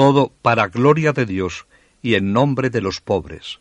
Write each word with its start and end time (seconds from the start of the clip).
todo 0.00 0.32
para 0.40 0.68
gloria 0.68 1.12
de 1.12 1.26
Dios 1.26 1.66
y 2.00 2.14
en 2.14 2.32
nombre 2.32 2.70
de 2.70 2.80
los 2.80 3.02
pobres. 3.02 3.60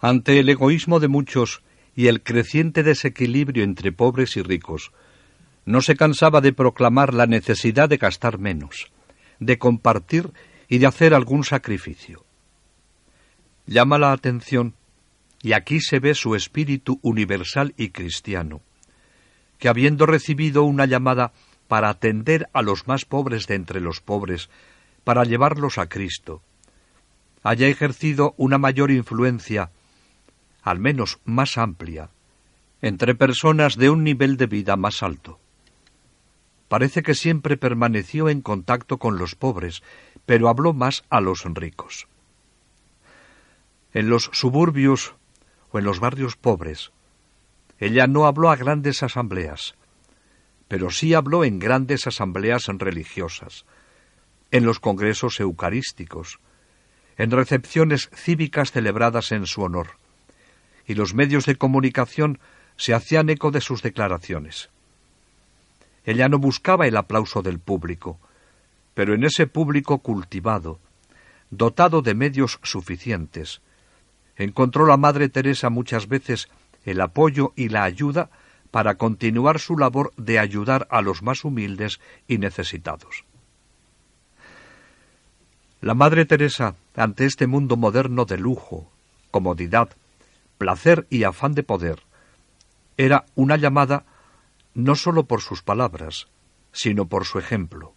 Ante 0.00 0.38
el 0.38 0.50
egoísmo 0.50 1.00
de 1.00 1.08
muchos 1.08 1.62
y 1.96 2.08
el 2.08 2.22
creciente 2.22 2.82
desequilibrio 2.82 3.64
entre 3.64 3.90
pobres 3.90 4.36
y 4.36 4.42
ricos, 4.42 4.92
no 5.64 5.80
se 5.80 5.96
cansaba 5.96 6.42
de 6.42 6.52
proclamar 6.52 7.14
la 7.14 7.24
necesidad 7.24 7.88
de 7.88 7.96
gastar 7.96 8.38
menos, 8.38 8.92
de 9.38 9.58
compartir 9.58 10.30
y 10.68 10.76
de 10.76 10.86
hacer 10.86 11.14
algún 11.14 11.42
sacrificio. 11.42 12.26
Llama 13.64 13.98
la 13.98 14.12
atención 14.12 14.74
y 15.42 15.52
aquí 15.52 15.80
se 15.80 16.00
ve 16.00 16.14
su 16.14 16.34
espíritu 16.34 16.98
universal 17.02 17.74
y 17.76 17.90
cristiano, 17.90 18.60
que 19.58 19.68
habiendo 19.68 20.06
recibido 20.06 20.64
una 20.64 20.86
llamada 20.86 21.32
para 21.68 21.88
atender 21.88 22.48
a 22.52 22.62
los 22.62 22.86
más 22.86 23.04
pobres 23.04 23.46
de 23.46 23.54
entre 23.54 23.80
los 23.80 24.00
pobres, 24.00 24.50
para 25.04 25.24
llevarlos 25.24 25.78
a 25.78 25.88
Cristo, 25.88 26.42
haya 27.42 27.68
ejercido 27.68 28.34
una 28.36 28.58
mayor 28.58 28.90
influencia, 28.90 29.70
al 30.62 30.78
menos 30.78 31.20
más 31.24 31.56
amplia, 31.56 32.10
entre 32.82 33.14
personas 33.14 33.76
de 33.76 33.90
un 33.90 34.04
nivel 34.04 34.36
de 34.36 34.46
vida 34.46 34.76
más 34.76 35.02
alto. 35.02 35.38
Parece 36.68 37.02
que 37.02 37.14
siempre 37.14 37.56
permaneció 37.56 38.28
en 38.28 38.42
contacto 38.42 38.98
con 38.98 39.18
los 39.18 39.34
pobres, 39.34 39.82
pero 40.26 40.48
habló 40.48 40.72
más 40.72 41.04
a 41.10 41.20
los 41.20 41.44
ricos. 41.44 42.06
En 43.92 44.08
los 44.08 44.30
suburbios 44.32 45.14
o 45.70 45.78
en 45.78 45.84
los 45.84 46.00
barrios 46.00 46.36
pobres. 46.36 46.92
Ella 47.78 48.06
no 48.06 48.26
habló 48.26 48.50
a 48.50 48.56
grandes 48.56 49.02
asambleas, 49.02 49.74
pero 50.68 50.90
sí 50.90 51.14
habló 51.14 51.44
en 51.44 51.58
grandes 51.58 52.06
asambleas 52.06 52.66
religiosas, 52.66 53.64
en 54.50 54.64
los 54.64 54.80
congresos 54.80 55.40
eucarísticos, 55.40 56.38
en 57.16 57.30
recepciones 57.30 58.10
cívicas 58.14 58.72
celebradas 58.72 59.32
en 59.32 59.46
su 59.46 59.62
honor, 59.62 59.98
y 60.86 60.94
los 60.94 61.14
medios 61.14 61.46
de 61.46 61.56
comunicación 61.56 62.38
se 62.76 62.94
hacían 62.94 63.30
eco 63.30 63.50
de 63.50 63.60
sus 63.60 63.82
declaraciones. 63.82 64.70
Ella 66.04 66.28
no 66.28 66.38
buscaba 66.38 66.86
el 66.86 66.96
aplauso 66.96 67.42
del 67.42 67.58
público, 67.58 68.18
pero 68.94 69.14
en 69.14 69.24
ese 69.24 69.46
público 69.46 69.98
cultivado, 69.98 70.78
dotado 71.50 72.00
de 72.00 72.14
medios 72.14 72.58
suficientes, 72.62 73.60
encontró 74.44 74.86
la 74.86 74.96
Madre 74.96 75.28
Teresa 75.28 75.70
muchas 75.70 76.08
veces 76.08 76.48
el 76.84 77.00
apoyo 77.00 77.52
y 77.56 77.68
la 77.68 77.84
ayuda 77.84 78.30
para 78.70 78.94
continuar 78.94 79.58
su 79.58 79.76
labor 79.76 80.12
de 80.16 80.38
ayudar 80.38 80.86
a 80.90 81.02
los 81.02 81.22
más 81.22 81.44
humildes 81.44 82.00
y 82.26 82.38
necesitados. 82.38 83.24
La 85.80 85.94
Madre 85.94 86.24
Teresa, 86.24 86.74
ante 86.94 87.24
este 87.24 87.46
mundo 87.46 87.76
moderno 87.76 88.24
de 88.24 88.38
lujo, 88.38 88.90
comodidad, 89.30 89.90
placer 90.58 91.06
y 91.10 91.24
afán 91.24 91.54
de 91.54 91.62
poder, 91.62 92.02
era 92.96 93.24
una 93.34 93.56
llamada 93.56 94.04
no 94.74 94.94
sólo 94.94 95.24
por 95.24 95.40
sus 95.40 95.62
palabras, 95.62 96.28
sino 96.72 97.06
por 97.06 97.24
su 97.24 97.38
ejemplo. 97.38 97.94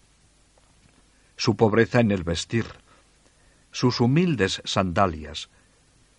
Su 1.36 1.56
pobreza 1.56 2.00
en 2.00 2.12
el 2.12 2.24
vestir, 2.24 2.66
sus 3.72 4.00
humildes 4.00 4.62
sandalias, 4.66 5.50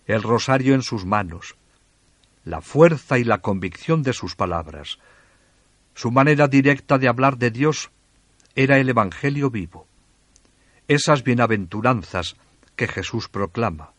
el 0.05 0.21
rosario 0.21 0.75
en 0.75 0.81
sus 0.81 1.05
manos, 1.05 1.55
la 2.43 2.61
fuerza 2.61 3.17
y 3.17 3.23
la 3.23 3.39
convicción 3.39 4.03
de 4.03 4.13
sus 4.13 4.35
palabras. 4.35 4.99
Su 5.95 6.11
manera 6.11 6.47
directa 6.47 6.97
de 6.97 7.07
hablar 7.07 7.37
de 7.37 7.49
Dios 7.51 7.89
era 8.55 8.77
el 8.77 8.89
Evangelio 8.89 9.49
vivo, 9.49 9.87
esas 10.87 11.23
bienaventuranzas 11.23 12.35
que 12.75 12.87
Jesús 12.87 13.27
proclama. 13.29 13.91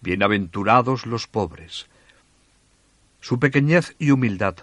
Bienaventurados 0.00 1.06
los 1.06 1.28
pobres. 1.28 1.86
Su 3.20 3.38
pequeñez 3.38 3.94
y 3.98 4.10
humildad 4.10 4.56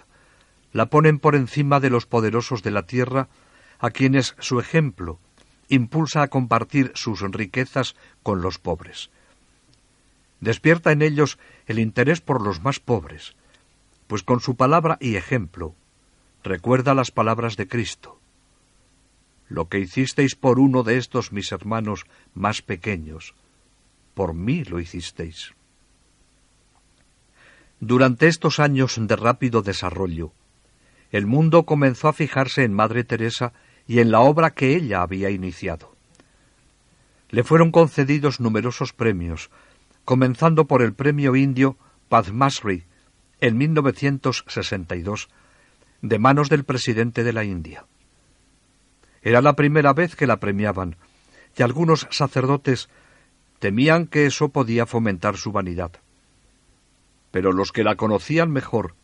la 0.72 0.86
ponen 0.86 1.18
por 1.18 1.34
encima 1.34 1.80
de 1.80 1.90
los 1.90 2.06
poderosos 2.06 2.62
de 2.62 2.70
la 2.70 2.84
tierra, 2.84 3.28
a 3.78 3.90
quienes 3.90 4.36
su 4.38 4.60
ejemplo 4.60 5.18
impulsa 5.68 6.22
a 6.22 6.28
compartir 6.28 6.92
sus 6.94 7.22
riquezas 7.22 7.96
con 8.22 8.42
los 8.42 8.58
pobres 8.58 9.10
despierta 10.42 10.90
en 10.92 11.00
ellos 11.00 11.38
el 11.66 11.78
interés 11.78 12.20
por 12.20 12.42
los 12.42 12.62
más 12.62 12.80
pobres, 12.80 13.34
pues 14.08 14.22
con 14.22 14.40
su 14.40 14.56
palabra 14.56 14.98
y 15.00 15.14
ejemplo 15.16 15.74
recuerda 16.42 16.94
las 16.94 17.12
palabras 17.12 17.56
de 17.56 17.68
Cristo. 17.68 18.18
Lo 19.48 19.68
que 19.68 19.78
hicisteis 19.78 20.34
por 20.34 20.58
uno 20.58 20.82
de 20.82 20.98
estos 20.98 21.30
mis 21.30 21.52
hermanos 21.52 22.04
más 22.34 22.60
pequeños, 22.60 23.34
por 24.14 24.34
mí 24.34 24.64
lo 24.64 24.80
hicisteis. 24.80 25.54
Durante 27.78 28.26
estos 28.26 28.58
años 28.58 28.96
de 28.98 29.14
rápido 29.14 29.62
desarrollo, 29.62 30.32
el 31.12 31.26
mundo 31.26 31.64
comenzó 31.64 32.08
a 32.08 32.12
fijarse 32.12 32.64
en 32.64 32.74
Madre 32.74 33.04
Teresa 33.04 33.52
y 33.86 34.00
en 34.00 34.10
la 34.10 34.20
obra 34.20 34.50
que 34.50 34.74
ella 34.74 35.02
había 35.02 35.30
iniciado. 35.30 35.94
Le 37.30 37.44
fueron 37.44 37.70
concedidos 37.70 38.40
numerosos 38.40 38.92
premios, 38.92 39.50
comenzando 40.04 40.66
por 40.66 40.82
el 40.82 40.94
premio 40.94 41.36
indio 41.36 41.76
Padmasri 42.08 42.84
en 43.40 43.56
1962, 43.58 45.28
de 46.00 46.18
manos 46.18 46.48
del 46.48 46.64
presidente 46.64 47.24
de 47.24 47.32
la 47.32 47.44
India. 47.44 47.86
Era 49.22 49.40
la 49.40 49.54
primera 49.54 49.92
vez 49.92 50.16
que 50.16 50.26
la 50.26 50.38
premiaban, 50.38 50.96
y 51.56 51.62
algunos 51.62 52.06
sacerdotes 52.10 52.88
temían 53.58 54.06
que 54.06 54.26
eso 54.26 54.48
podía 54.48 54.86
fomentar 54.86 55.36
su 55.36 55.52
vanidad. 55.52 55.92
Pero 57.30 57.52
los 57.52 57.72
que 57.72 57.84
la 57.84 57.96
conocían 57.96 58.50
mejor 58.50 58.94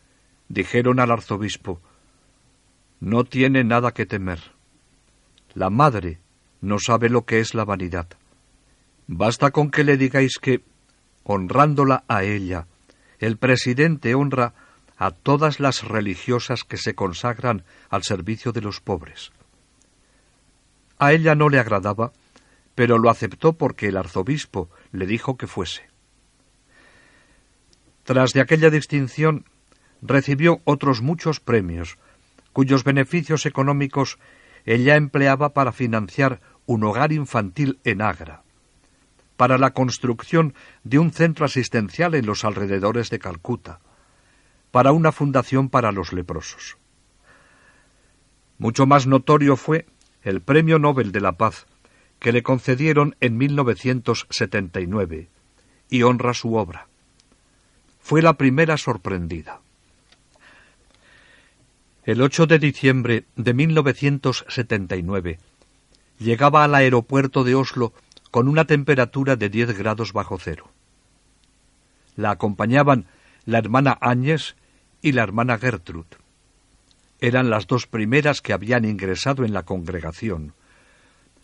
dijeron 0.49 0.99
al 0.99 1.11
arzobispo 1.11 1.81
No 2.99 3.23
tiene 3.23 3.63
nada 3.63 3.93
que 3.93 4.05
temer. 4.05 4.39
La 5.53 5.69
madre 5.69 6.19
no 6.61 6.79
sabe 6.79 7.09
lo 7.09 7.25
que 7.25 7.39
es 7.39 7.53
la 7.53 7.65
vanidad. 7.65 8.07
Basta 9.07 9.51
con 9.51 9.71
que 9.71 9.83
le 9.83 9.97
digáis 9.97 10.37
que 10.39 10.63
honrándola 11.23 12.03
a 12.07 12.23
ella. 12.23 12.67
El 13.19 13.37
presidente 13.37 14.15
honra 14.15 14.53
a 14.97 15.11
todas 15.11 15.59
las 15.59 15.83
religiosas 15.83 16.63
que 16.63 16.77
se 16.77 16.95
consagran 16.95 17.63
al 17.89 18.03
servicio 18.03 18.51
de 18.51 18.61
los 18.61 18.81
pobres. 18.81 19.31
A 20.97 21.13
ella 21.13 21.35
no 21.35 21.49
le 21.49 21.59
agradaba, 21.59 22.11
pero 22.75 22.97
lo 22.97 23.09
aceptó 23.09 23.53
porque 23.53 23.87
el 23.87 23.97
arzobispo 23.97 24.69
le 24.91 25.05
dijo 25.05 25.37
que 25.37 25.47
fuese. 25.47 25.89
Tras 28.03 28.33
de 28.33 28.41
aquella 28.41 28.69
distinción, 28.69 29.45
recibió 30.01 30.61
otros 30.65 31.01
muchos 31.01 31.39
premios, 31.39 31.97
cuyos 32.53 32.83
beneficios 32.83 33.45
económicos 33.45 34.17
ella 34.65 34.95
empleaba 34.95 35.53
para 35.53 35.71
financiar 35.71 36.41
un 36.65 36.83
hogar 36.83 37.11
infantil 37.13 37.79
en 37.83 38.01
Agra 38.01 38.43
para 39.39 39.57
la 39.57 39.71
construcción 39.71 40.53
de 40.83 40.99
un 40.99 41.13
centro 41.13 41.45
asistencial 41.45 42.13
en 42.13 42.25
los 42.25 42.43
alrededores 42.43 43.09
de 43.09 43.19
Calcuta, 43.19 43.79
para 44.69 44.91
una 44.91 45.13
fundación 45.13 45.69
para 45.69 45.93
los 45.93 46.11
leprosos. 46.11 46.75
Mucho 48.57 48.85
más 48.85 49.07
notorio 49.07 49.55
fue 49.55 49.85
el 50.23 50.41
Premio 50.41 50.77
Nobel 50.77 51.13
de 51.13 51.21
la 51.21 51.37
Paz 51.37 51.67
que 52.19 52.33
le 52.33 52.43
concedieron 52.43 53.15
en 53.21 53.37
1979 53.37 55.29
y 55.89 56.03
honra 56.03 56.33
su 56.33 56.55
obra. 56.55 56.89
fue 58.01 58.21
la 58.21 58.33
primera 58.33 58.75
sorprendida. 58.75 59.61
El 62.03 62.21
8 62.21 62.45
de 62.45 62.59
diciembre 62.59 63.23
de 63.37 63.53
1979 63.53 65.39
llegaba 66.17 66.65
al 66.65 66.75
aeropuerto 66.75 67.45
de 67.45 67.55
Oslo 67.55 67.93
con 68.31 68.47
una 68.47 68.65
temperatura 68.65 69.35
de 69.35 69.49
10 69.49 69.77
grados 69.77 70.13
bajo 70.13 70.37
cero. 70.37 70.71
La 72.15 72.31
acompañaban 72.31 73.07
la 73.45 73.57
hermana 73.57 73.97
Áñez 74.01 74.55
y 75.01 75.13
la 75.13 75.23
hermana 75.23 75.57
Gertrud. 75.57 76.05
Eran 77.19 77.49
las 77.49 77.67
dos 77.67 77.87
primeras 77.87 78.41
que 78.41 78.53
habían 78.53 78.85
ingresado 78.85 79.43
en 79.43 79.53
la 79.53 79.63
congregación, 79.63 80.53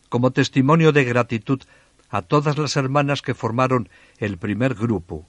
como 0.10 0.32
testimonio 0.32 0.92
de 0.92 1.04
gratitud 1.04 1.62
a 2.10 2.22
todas 2.22 2.58
las 2.58 2.76
hermanas 2.76 3.22
que 3.22 3.34
formaron 3.34 3.90
el 4.20 4.38
primer 4.38 4.76
grupo, 4.76 5.26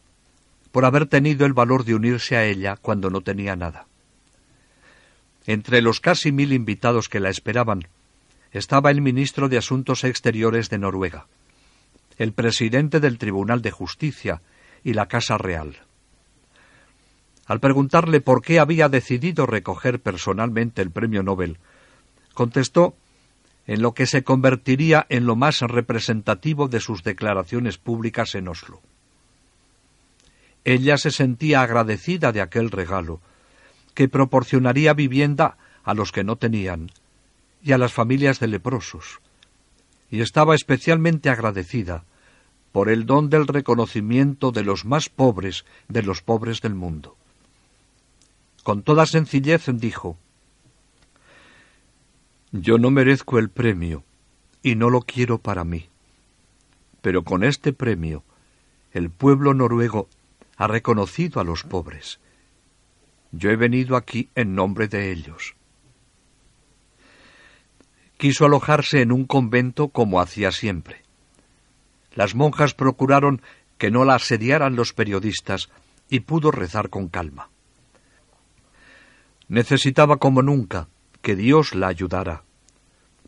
por 0.71 0.85
haber 0.85 1.07
tenido 1.07 1.47
el 1.47 1.53
valor 1.53 1.85
de 1.85 1.95
unirse 1.95 2.37
a 2.37 2.45
ella 2.45 2.77
cuando 2.77 3.11
no 3.11 3.23
tenía 3.23 3.57
nada. 3.57 3.87
Entre 5.47 5.81
los 5.81 6.01
casi 6.01 6.33
mil 6.33 6.53
invitados 6.53 7.09
que 7.09 7.21
la 7.21 7.31
esperaban 7.31 7.89
estaba 8.53 8.91
el 8.91 9.01
ministro 9.01 9.49
de 9.49 9.59
Asuntos 9.59 10.05
Exteriores 10.05 10.71
de 10.71 10.79
Noruega, 10.79 11.27
el 12.19 12.33
presidente 12.33 13.01
del 13.01 13.19
Tribunal 13.19 13.63
de 13.63 13.71
Justicia 13.71 14.43
y 14.83 14.95
la 14.95 15.07
Casa 15.07 15.39
Real. 15.39 15.77
Al 17.47 17.61
preguntarle 17.61 18.21
por 18.21 18.43
qué 18.43 18.59
había 18.59 18.89
decidido 18.89 19.47
recoger 19.47 20.01
personalmente 20.01 20.83
el 20.83 20.91
premio 20.91 21.23
Nobel, 21.23 21.59
contestó 22.35 22.97
en 23.67 23.83
lo 23.83 23.95
que 23.95 24.07
se 24.07 24.25
convertiría 24.25 25.07
en 25.09 25.27
lo 25.27 25.37
más 25.37 25.61
representativo 25.61 26.69
de 26.69 26.81
sus 26.81 27.03
declaraciones 27.03 27.79
públicas 27.79 28.35
en 28.35 28.49
Oslo. 28.49 28.81
Ella 30.65 30.99
se 30.99 31.11
sentía 31.11 31.63
agradecida 31.63 32.33
de 32.33 32.41
aquel 32.41 32.71
regalo, 32.71 33.21
que 33.95 34.09
proporcionaría 34.09 34.93
vivienda 34.93 35.57
a 35.85 35.95
los 35.95 36.13
que 36.13 36.25
no 36.25 36.37
tenían 36.37 36.91
y 37.63 37.73
a 37.73 37.79
las 37.79 37.93
familias 37.93 38.41
de 38.41 38.49
leprosos, 38.49 39.21
y 40.11 40.21
estaba 40.21 40.55
especialmente 40.55 41.31
agradecida 41.31 42.05
por 42.73 42.89
el 42.89 43.07
don 43.07 43.31
del 43.31 43.47
reconocimiento 43.47 44.53
de 44.53 44.63
los 44.63 44.85
más 44.85 45.09
pobres 45.09 45.65
de 45.89 46.03
los 46.03 46.23
pobres 46.23 46.61
del 46.61 46.75
mundo. 46.75 47.17
Con 48.63 48.83
toda 48.83 49.07
sencillez 49.07 49.65
dijo, 49.75 50.19
Yo 52.53 52.79
no 52.79 52.91
merezco 52.91 53.39
el 53.39 53.49
premio 53.49 54.05
y 54.63 54.75
no 54.75 54.91
lo 54.91 55.01
quiero 55.01 55.39
para 55.39 55.65
mí, 55.65 55.89
pero 57.01 57.23
con 57.23 57.45
este 57.45 57.73
premio 57.73 58.25
el 58.93 59.11
pueblo 59.11 59.55
noruego 59.55 60.09
ha 60.57 60.67
reconocido 60.67 61.41
a 61.41 61.45
los 61.45 61.63
pobres 61.63 62.19
yo 63.33 63.51
he 63.51 63.57
venido 63.57 63.97
aquí 63.97 64.31
en 64.35 64.55
nombre 64.55 64.89
de 64.89 65.13
ellos. 65.13 65.55
Quiso 68.17 68.47
alojarse 68.47 69.03
en 69.03 69.13
un 69.13 69.25
convento 69.27 69.89
como 69.89 70.21
hacía 70.21 70.53
siempre. 70.53 71.03
Las 72.15 72.35
monjas 72.35 72.75
procuraron 72.75 73.43
que 73.79 73.91
no 73.91 74.05
la 74.05 74.15
asediaran 74.15 74.75
los 74.75 74.93
periodistas 74.93 75.69
y 76.09 76.21
pudo 76.21 76.51
rezar 76.51 76.89
con 76.89 77.09
calma. 77.09 77.51
Necesitaba 79.49 80.17
como 80.17 80.43
nunca 80.43 80.89
que 81.21 81.37
Dios 81.37 81.75
la 81.75 81.89
ayudara, 81.89 82.43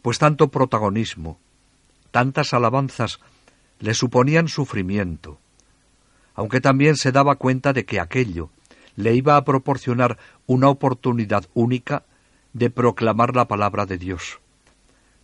pues 0.02 0.18
tanto 0.18 0.48
protagonismo, 0.48 1.38
tantas 2.10 2.54
alabanzas 2.54 3.20
le 3.80 3.94
suponían 3.94 4.48
sufrimiento, 4.48 5.38
aunque 6.34 6.60
también 6.60 6.96
se 6.96 7.12
daba 7.12 7.36
cuenta 7.36 7.72
de 7.72 7.84
que 7.84 8.00
aquello 8.00 8.50
le 8.96 9.14
iba 9.14 9.36
a 9.36 9.44
proporcionar 9.44 10.18
una 10.46 10.68
oportunidad 10.68 11.44
única 11.54 12.04
de 12.52 12.70
proclamar 12.70 13.36
la 13.36 13.46
palabra 13.46 13.86
de 13.86 13.98
Dios, 13.98 14.40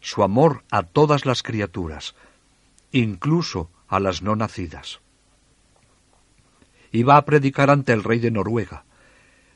su 0.05 0.23
amor 0.23 0.65
a 0.71 0.83
todas 0.83 1.25
las 1.25 1.43
criaturas, 1.43 2.15
incluso 2.93 3.71
a 3.89 4.01
las 4.01 4.21
no 4.21 4.37
nacidas. 4.37 5.01
Iba 6.93 7.17
a 7.17 7.25
predicar 7.25 7.71
ante 7.71 7.95
el 7.95 8.05
rey 8.05 8.19
de 8.19 8.31
Noruega, 8.31 8.85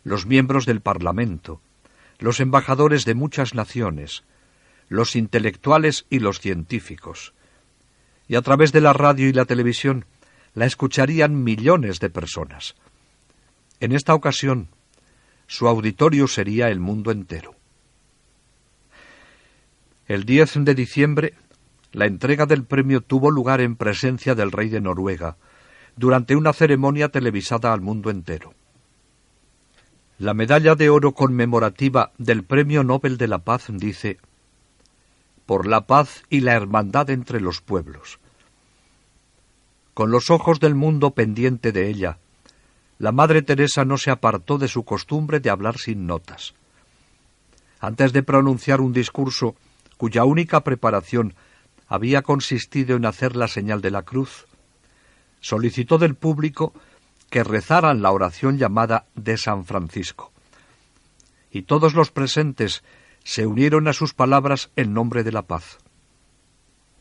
los 0.05 0.25
miembros 0.25 0.65
del 0.65 0.81
Parlamento, 0.81 1.61
los 2.19 2.41
embajadores 2.41 3.05
de 3.05 3.15
muchas 3.15 3.53
naciones, 3.53 4.25
los 4.89 5.17
intelectuales 5.17 6.07
y 6.09 6.21
los 6.21 6.41
científicos. 6.41 7.35
Y 8.27 8.37
a 8.37 8.41
través 8.41 8.73
de 8.73 8.81
la 8.81 8.95
radio 8.95 9.29
y 9.29 9.35
la 9.35 9.45
televisión 9.45 10.07
la 10.55 10.65
escucharían 10.65 11.45
millones 11.45 12.01
de 12.01 12.09
personas. 12.09 12.75
En 13.81 13.93
esta 13.93 14.15
ocasión, 14.15 14.69
su 15.47 15.69
auditorio 15.69 16.27
sería 16.27 16.71
el 16.71 16.81
mundo 16.81 17.11
entero. 17.11 17.58
El 20.09 20.25
10 20.25 20.65
de 20.65 20.75
diciembre, 20.75 21.35
la 21.93 22.07
entrega 22.07 22.47
del 22.47 22.65
premio 22.65 23.03
tuvo 23.03 23.31
lugar 23.31 23.61
en 23.61 23.77
presencia 23.77 24.35
del 24.35 24.53
rey 24.53 24.71
de 24.71 24.81
Noruega, 24.81 25.37
durante 25.97 26.35
una 26.35 26.55
ceremonia 26.55 27.11
televisada 27.11 27.75
al 27.75 27.83
mundo 27.83 28.09
entero. 28.09 28.55
La 30.19 30.33
medalla 30.33 30.75
de 30.77 30.89
oro 30.89 31.13
conmemorativa 31.13 32.13
del 32.17 32.43
Premio 32.43 32.85
Nobel 32.85 33.19
de 33.19 33.29
la 33.29 33.41
Paz 33.41 33.67
dice 33.69 34.17
Por 35.45 35.67
la 35.67 35.83
paz 35.83 36.23
y 36.31 36.41
la 36.41 36.55
hermandad 36.55 37.11
entre 37.11 37.43
los 37.43 37.61
pueblos. 37.61 38.19
Con 39.93 40.11
los 40.11 40.31
ojos 40.31 40.59
del 40.59 40.75
mundo 40.75 41.11
pendiente 41.11 41.71
de 41.71 41.87
ella, 41.87 42.17
la 42.99 43.13
Madre 43.13 43.43
Teresa 43.43 43.85
no 43.85 43.99
se 43.99 44.11
apartó 44.11 44.57
de 44.57 44.69
su 44.69 44.85
costumbre 44.85 45.39
de 45.39 45.51
hablar 45.51 45.77
sin 45.77 46.07
notas. 46.07 46.55
Antes 47.79 48.15
de 48.15 48.23
pronunciar 48.23 48.81
un 48.81 48.95
discurso 48.95 49.55
cuya 49.99 50.25
única 50.25 50.65
preparación 50.65 51.35
había 51.89 52.23
consistido 52.23 52.97
en 52.97 53.05
hacer 53.05 53.37
la 53.37 53.49
señal 53.49 53.83
de 53.83 53.91
la 53.91 54.03
cruz, 54.03 54.47
solicitó 55.41 55.99
del 55.99 56.15
público 56.15 56.73
que 57.29 57.45
rezaran 57.45 58.01
la 58.01 58.13
oración 58.13 58.57
llamada 58.57 59.07
de 59.15 59.37
San 59.37 59.67
Francisco. 59.67 60.33
Y 61.51 61.63
todos 61.63 61.95
los 61.95 62.11
presentes 62.11 62.83
se 63.25 63.47
unieron 63.47 63.89
a 63.89 63.93
sus 63.93 64.15
palabras 64.15 64.71
en 64.77 64.95
nombre 64.95 65.25
de 65.25 65.33
la 65.33 65.43
paz. 65.43 65.79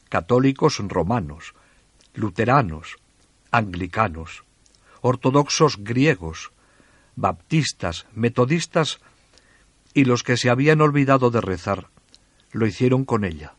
Católicos 0.10 0.80
romanos, 0.80 1.54
luteranos, 2.14 2.98
anglicanos, 3.52 4.44
ortodoxos 5.02 5.78
griegos, 5.84 6.52
baptistas, 7.16 8.08
metodistas 8.14 9.00
y 9.94 10.06
los 10.06 10.24
que 10.24 10.38
se 10.38 10.50
habían 10.50 10.82
olvidado 10.82 11.30
de 11.30 11.42
rezar, 11.42 11.90
lo 12.58 12.66
hicieron 12.66 13.06
con 13.06 13.24
ella. 13.24 13.54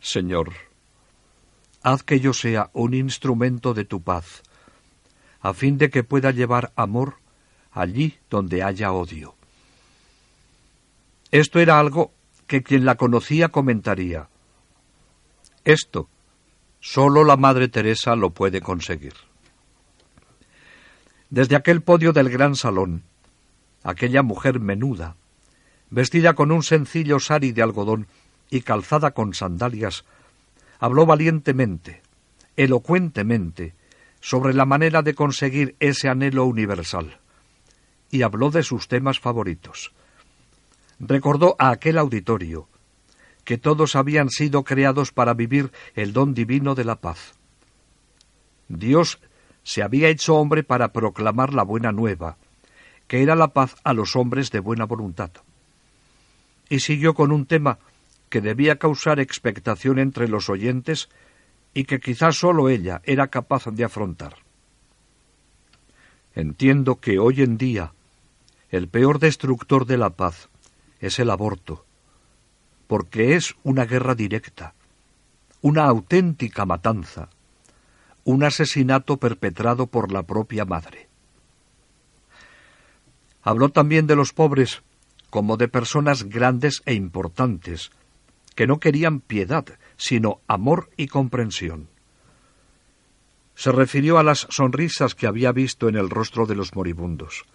Señor, 0.00 0.52
haz 1.82 2.02
que 2.02 2.20
yo 2.20 2.34
sea 2.34 2.70
un 2.74 2.94
instrumento 2.94 3.72
de 3.72 3.84
tu 3.84 4.02
paz, 4.02 4.42
a 5.40 5.54
fin 5.54 5.78
de 5.78 5.90
que 5.90 6.04
pueda 6.04 6.30
llevar 6.30 6.72
amor 6.76 7.16
allí 7.72 8.18
donde 8.28 8.62
haya 8.62 8.92
odio. 8.92 9.34
Esto 11.30 11.58
era 11.60 11.80
algo 11.80 12.12
que 12.46 12.62
quien 12.62 12.84
la 12.84 12.96
conocía 12.96 13.48
comentaría. 13.48 14.28
Esto 15.64 16.08
sólo 16.80 17.24
la 17.24 17.38
Madre 17.38 17.68
Teresa 17.68 18.14
lo 18.14 18.30
puede 18.30 18.60
conseguir. 18.60 19.14
Desde 21.30 21.56
aquel 21.56 21.82
podio 21.82 22.12
del 22.12 22.28
gran 22.28 22.54
salón, 22.54 23.02
aquella 23.82 24.22
mujer 24.22 24.60
menuda, 24.60 25.16
vestida 25.94 26.34
con 26.34 26.50
un 26.50 26.64
sencillo 26.64 27.20
sari 27.20 27.52
de 27.52 27.62
algodón 27.62 28.08
y 28.50 28.62
calzada 28.62 29.12
con 29.12 29.32
sandalias, 29.32 30.04
habló 30.80 31.06
valientemente, 31.06 32.02
elocuentemente, 32.56 33.74
sobre 34.20 34.54
la 34.54 34.64
manera 34.64 35.02
de 35.02 35.14
conseguir 35.14 35.76
ese 35.78 36.08
anhelo 36.08 36.46
universal, 36.46 37.18
y 38.10 38.22
habló 38.22 38.50
de 38.50 38.64
sus 38.64 38.88
temas 38.88 39.20
favoritos. 39.20 39.92
Recordó 40.98 41.54
a 41.60 41.70
aquel 41.70 41.98
auditorio 41.98 42.68
que 43.44 43.56
todos 43.56 43.94
habían 43.94 44.30
sido 44.30 44.64
creados 44.64 45.12
para 45.12 45.32
vivir 45.32 45.70
el 45.94 46.12
don 46.12 46.34
divino 46.34 46.74
de 46.74 46.84
la 46.84 46.96
paz. 46.96 47.34
Dios 48.68 49.20
se 49.62 49.82
había 49.82 50.08
hecho 50.08 50.34
hombre 50.34 50.64
para 50.64 50.92
proclamar 50.92 51.54
la 51.54 51.62
buena 51.62 51.92
nueva, 51.92 52.36
que 53.06 53.22
era 53.22 53.36
la 53.36 53.48
paz 53.48 53.76
a 53.84 53.92
los 53.92 54.16
hombres 54.16 54.50
de 54.50 54.58
buena 54.58 54.86
voluntad. 54.86 55.30
Y 56.68 56.80
siguió 56.80 57.14
con 57.14 57.32
un 57.32 57.46
tema 57.46 57.78
que 58.28 58.40
debía 58.40 58.78
causar 58.78 59.20
expectación 59.20 59.98
entre 59.98 60.28
los 60.28 60.48
oyentes 60.48 61.08
y 61.72 61.84
que 61.84 62.00
quizás 62.00 62.36
sólo 62.36 62.68
ella 62.68 63.00
era 63.04 63.28
capaz 63.28 63.66
de 63.66 63.84
afrontar. 63.84 64.36
Entiendo 66.34 66.96
que 66.96 67.18
hoy 67.18 67.42
en 67.42 67.58
día 67.58 67.92
el 68.70 68.88
peor 68.88 69.18
destructor 69.18 69.86
de 69.86 69.98
la 69.98 70.10
paz 70.10 70.48
es 71.00 71.18
el 71.18 71.30
aborto, 71.30 71.84
porque 72.86 73.36
es 73.36 73.54
una 73.62 73.84
guerra 73.84 74.14
directa, 74.14 74.74
una 75.60 75.84
auténtica 75.84 76.64
matanza, 76.64 77.28
un 78.24 78.42
asesinato 78.42 79.18
perpetrado 79.18 79.86
por 79.86 80.10
la 80.10 80.22
propia 80.22 80.64
madre. 80.64 81.08
Habló 83.42 83.68
también 83.68 84.06
de 84.06 84.16
los 84.16 84.32
pobres 84.32 84.82
como 85.34 85.56
de 85.56 85.66
personas 85.66 86.28
grandes 86.28 86.80
e 86.86 86.94
importantes, 86.94 87.90
que 88.54 88.68
no 88.68 88.78
querían 88.78 89.18
piedad, 89.18 89.64
sino 89.96 90.38
amor 90.46 90.90
y 90.96 91.08
comprensión. 91.08 91.88
Se 93.56 93.72
refirió 93.72 94.18
a 94.18 94.22
las 94.22 94.46
sonrisas 94.50 95.16
que 95.16 95.26
había 95.26 95.50
visto 95.50 95.88
en 95.88 95.96
el 95.96 96.08
rostro 96.08 96.46
de 96.46 96.54
los 96.54 96.76
moribundos. 96.76 97.46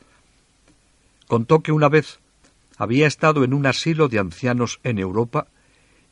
Contó 1.26 1.62
que 1.62 1.72
una 1.72 1.88
vez 1.88 2.20
había 2.76 3.08
estado 3.08 3.46
en 3.46 3.54
un 3.54 3.66
asilo 3.66 4.10
de 4.10 4.20
ancianos 4.20 4.82
en 4.84 5.00
Europa 5.00 5.48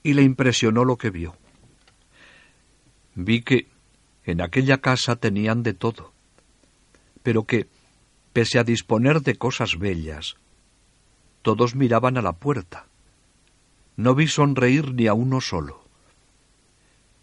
y 0.03 0.13
le 0.13 0.21
impresionó 0.21 0.85
lo 0.85 0.95
que 0.95 1.09
vio. 1.09 1.35
Vi 3.13 3.41
que 3.41 3.67
en 4.23 4.39
aquella 4.39 4.77
casa 4.77 5.17
tenían 5.17 5.63
de 5.63 5.73
todo, 5.73 6.13
pero 7.23 7.43
que, 7.43 7.67
pese 8.31 8.57
a 8.57 8.63
disponer 8.63 9.21
de 9.21 9.35
cosas 9.35 9.77
bellas, 9.77 10.37
todos 11.47 11.75
miraban 11.75 12.17
a 12.17 12.21
la 12.21 12.33
puerta. 12.33 12.87
No 13.95 14.15
vi 14.15 14.27
sonreír 14.27 14.93
ni 14.93 15.07
a 15.07 15.13
uno 15.13 15.39
solo. 15.39 15.81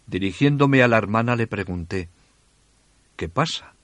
Dirigiéndome 0.07 0.81
a 0.81 0.87
la 0.87 0.97
hermana 0.97 1.35
le 1.35 1.45
pregunté, 1.45 2.09
¿qué 3.17 3.29
pasa? 3.29 3.75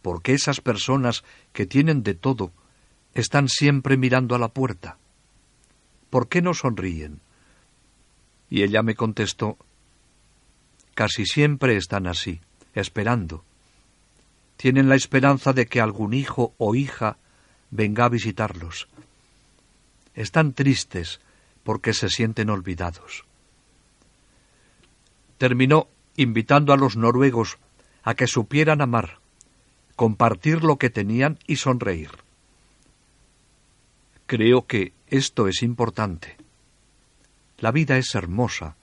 ¿Por 0.00 0.22
qué 0.22 0.34
esas 0.34 0.60
personas 0.60 1.24
que 1.52 1.66
tienen 1.66 2.04
de 2.04 2.14
todo 2.14 2.52
están 3.14 3.48
siempre 3.48 3.96
mirando 3.96 4.36
a 4.36 4.38
la 4.38 4.46
puerta? 4.46 4.96
¿Por 6.08 6.28
qué 6.28 6.40
no 6.40 6.54
sonríen? 6.54 7.18
Y 8.48 8.62
ella 8.62 8.84
me 8.84 8.94
contestó, 8.94 9.58
casi 10.94 11.26
siempre 11.26 11.76
están 11.76 12.06
así, 12.06 12.40
esperando. 12.74 13.42
Tienen 14.56 14.88
la 14.88 14.94
esperanza 14.94 15.52
de 15.52 15.66
que 15.66 15.80
algún 15.80 16.14
hijo 16.14 16.54
o 16.58 16.76
hija 16.76 17.16
venga 17.72 18.04
a 18.04 18.08
visitarlos. 18.08 18.86
Están 20.14 20.52
tristes 20.52 21.20
porque 21.62 21.92
se 21.94 22.08
sienten 22.08 22.50
olvidados 22.50 23.24
terminó 25.42 25.88
invitando 26.14 26.72
a 26.72 26.76
los 26.76 26.96
noruegos 26.96 27.58
a 28.04 28.14
que 28.14 28.28
supieran 28.28 28.80
amar, 28.80 29.18
compartir 29.96 30.62
lo 30.62 30.76
que 30.76 30.88
tenían 30.88 31.36
y 31.48 31.56
sonreír. 31.56 32.12
Creo 34.26 34.68
que 34.68 34.92
esto 35.08 35.48
es 35.48 35.64
importante. 35.64 36.36
La 37.58 37.72
vida 37.72 37.96
es 37.96 38.14
hermosa 38.14 38.76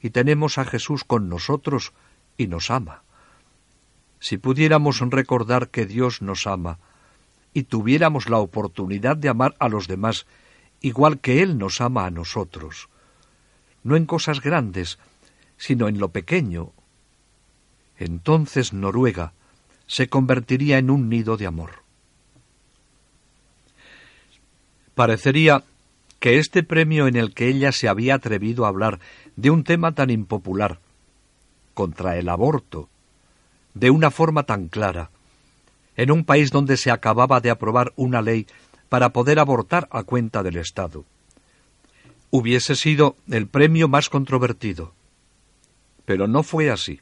y 0.00 0.10
tenemos 0.10 0.58
a 0.58 0.64
Jesús 0.64 1.02
con 1.02 1.28
nosotros 1.28 1.92
y 2.36 2.46
nos 2.46 2.70
ama. 2.70 3.02
Si 4.20 4.38
pudiéramos 4.38 5.00
recordar 5.00 5.70
que 5.70 5.86
Dios 5.86 6.22
nos 6.22 6.46
ama 6.46 6.78
y 7.52 7.64
tuviéramos 7.64 8.28
la 8.28 8.38
oportunidad 8.38 9.16
de 9.16 9.28
amar 9.28 9.56
a 9.58 9.68
los 9.68 9.88
demás 9.88 10.24
igual 10.80 11.20
que 11.20 11.42
Él 11.42 11.58
nos 11.58 11.80
ama 11.80 12.06
a 12.06 12.10
nosotros, 12.10 12.88
no 13.82 13.96
en 13.96 14.06
cosas 14.06 14.40
grandes, 14.40 14.98
sino 15.56 15.88
en 15.88 15.98
lo 15.98 16.08
pequeño, 16.10 16.72
entonces 17.98 18.72
Noruega 18.72 19.32
se 19.86 20.08
convertiría 20.08 20.78
en 20.78 20.90
un 20.90 21.08
nido 21.08 21.36
de 21.36 21.46
amor. 21.46 21.82
Parecería 24.94 25.64
que 26.20 26.38
este 26.38 26.62
premio 26.62 27.06
en 27.06 27.16
el 27.16 27.34
que 27.34 27.48
ella 27.48 27.72
se 27.72 27.88
había 27.88 28.14
atrevido 28.14 28.64
a 28.64 28.68
hablar 28.68 28.98
de 29.36 29.50
un 29.50 29.64
tema 29.64 29.94
tan 29.94 30.10
impopular, 30.10 30.80
contra 31.74 32.16
el 32.16 32.28
aborto, 32.28 32.88
de 33.74 33.90
una 33.90 34.10
forma 34.10 34.44
tan 34.44 34.68
clara, 34.68 35.10
en 35.96 36.10
un 36.10 36.24
país 36.24 36.50
donde 36.50 36.76
se 36.76 36.90
acababa 36.90 37.40
de 37.40 37.50
aprobar 37.50 37.92
una 37.96 38.22
ley 38.22 38.46
para 38.88 39.10
poder 39.10 39.38
abortar 39.38 39.88
a 39.90 40.02
cuenta 40.02 40.42
del 40.42 40.56
Estado, 40.56 41.04
hubiese 42.30 42.76
sido 42.76 43.16
el 43.28 43.46
premio 43.46 43.88
más 43.88 44.08
controvertido. 44.08 44.92
Pero 46.04 46.28
no 46.28 46.42
fue 46.42 46.70
así. 46.70 47.00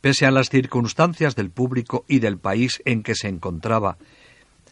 Pese 0.00 0.26
a 0.26 0.30
las 0.30 0.50
circunstancias 0.50 1.34
del 1.34 1.50
público 1.50 2.04
y 2.08 2.18
del 2.18 2.38
país 2.38 2.82
en 2.84 3.02
que 3.02 3.14
se 3.14 3.28
encontraba, 3.28 3.96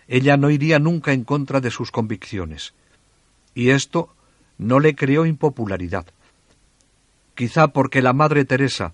ella 0.07 0.37
no 0.37 0.51
iría 0.51 0.79
nunca 0.79 1.13
en 1.13 1.25
contra 1.25 1.61
de 1.61 1.71
sus 1.71 1.91
convicciones. 1.91 2.75
Y 3.55 3.71
esto 3.71 4.15
no 4.59 4.79
le 4.79 4.95
creó 4.95 5.27
impopularidad. 5.27 6.07
Quizá 7.35 7.69
porque 7.69 8.03
la 8.03 8.13
Madre 8.13 8.45
Teresa 8.45 8.93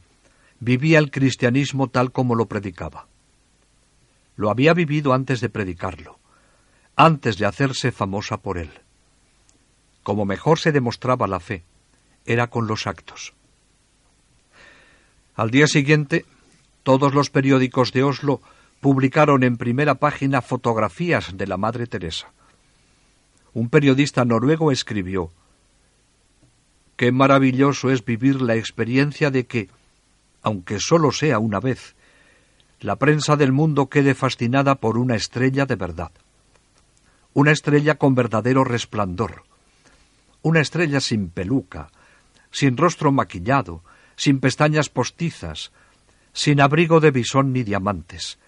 vivía 0.60 0.98
el 0.98 1.10
cristianismo 1.10 1.88
tal 1.88 2.12
como 2.12 2.34
lo 2.34 2.46
predicaba. 2.46 3.06
Lo 4.36 4.50
había 4.50 4.74
vivido 4.74 5.12
antes 5.12 5.40
de 5.40 5.48
predicarlo, 5.48 6.17
antes 6.98 7.38
de 7.38 7.46
hacerse 7.46 7.92
famosa 7.92 8.38
por 8.38 8.58
él. 8.58 8.70
Como 10.02 10.24
mejor 10.24 10.58
se 10.58 10.72
demostraba 10.72 11.28
la 11.28 11.38
fe, 11.38 11.62
era 12.26 12.48
con 12.48 12.66
los 12.66 12.88
actos. 12.88 13.34
Al 15.36 15.52
día 15.52 15.68
siguiente, 15.68 16.26
todos 16.82 17.14
los 17.14 17.30
periódicos 17.30 17.92
de 17.92 18.02
Oslo 18.02 18.40
publicaron 18.80 19.44
en 19.44 19.56
primera 19.56 19.94
página 19.94 20.42
fotografías 20.42 21.36
de 21.36 21.46
la 21.46 21.56
Madre 21.56 21.86
Teresa. 21.86 22.32
Un 23.54 23.68
periodista 23.68 24.24
noruego 24.24 24.72
escribió 24.72 25.30
Qué 26.96 27.12
maravilloso 27.12 27.92
es 27.92 28.04
vivir 28.04 28.42
la 28.42 28.56
experiencia 28.56 29.30
de 29.30 29.46
que, 29.46 29.68
aunque 30.42 30.80
solo 30.80 31.12
sea 31.12 31.38
una 31.38 31.60
vez, 31.60 31.94
la 32.80 32.96
prensa 32.96 33.36
del 33.36 33.52
mundo 33.52 33.88
quede 33.88 34.16
fascinada 34.16 34.74
por 34.74 34.98
una 34.98 35.14
estrella 35.14 35.64
de 35.64 35.76
verdad. 35.76 36.10
Una 37.38 37.52
estrella 37.52 37.94
con 37.94 38.16
verdadero 38.16 38.64
resplandor. 38.64 39.44
Una 40.42 40.58
estrella 40.58 41.00
sin 41.00 41.28
peluca, 41.28 41.92
sin 42.50 42.76
rostro 42.76 43.12
maquillado, 43.12 43.84
sin 44.16 44.40
pestañas 44.40 44.88
postizas, 44.88 45.70
sin 46.32 46.60
abrigo 46.60 46.98
de 46.98 47.12
bisón 47.12 47.52
ni 47.52 47.62
diamantes, 47.62 48.40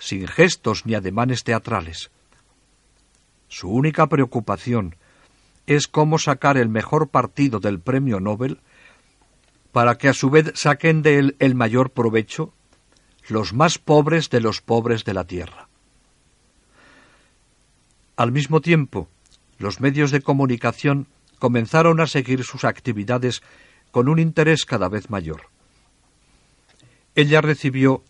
sin 0.00 0.26
gestos 0.26 0.84
ni 0.84 0.96
ademanes 0.96 1.44
teatrales. 1.44 2.10
Su 3.46 3.70
única 3.70 4.08
preocupación 4.08 4.96
es 5.68 5.86
cómo 5.86 6.18
sacar 6.18 6.56
el 6.56 6.68
mejor 6.68 7.10
partido 7.10 7.60
del 7.60 7.78
premio 7.78 8.18
Nobel 8.18 8.58
para 9.70 9.96
que 9.96 10.08
a 10.08 10.12
su 10.12 10.28
vez 10.28 10.50
saquen 10.56 11.02
de 11.02 11.20
él 11.20 11.36
el 11.38 11.54
mayor 11.54 11.90
provecho 11.90 12.52
los 13.28 13.52
más 13.52 13.78
pobres 13.78 14.28
de 14.28 14.40
los 14.40 14.60
pobres 14.60 15.04
de 15.04 15.14
la 15.14 15.22
tierra. 15.22 15.67
Al 18.18 18.32
mismo 18.32 18.60
tiempo, 18.60 19.08
los 19.58 19.80
medios 19.80 20.10
de 20.10 20.20
comunicación 20.20 21.06
comenzaron 21.38 22.00
a 22.00 22.08
seguir 22.08 22.42
sus 22.42 22.64
actividades 22.64 23.44
con 23.92 24.08
un 24.08 24.18
interés 24.18 24.66
cada 24.66 24.88
vez 24.88 25.08
mayor. 25.08 25.42
Ella 27.14 27.40
recibió 27.40 28.02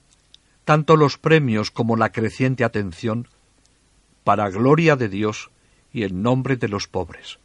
tanto 0.65 0.97
los 0.97 1.19
premios 1.19 1.71
como 1.71 1.95
la 1.95 2.11
creciente 2.11 2.65
atención 2.65 3.29
para 4.25 4.49
gloria 4.49 4.97
de 4.97 5.11
Dios 5.11 5.51
y 5.93 6.05
en 6.05 6.23
nombre 6.23 6.57
de 6.57 6.69
los 6.69 6.89
pobres. 6.89 7.39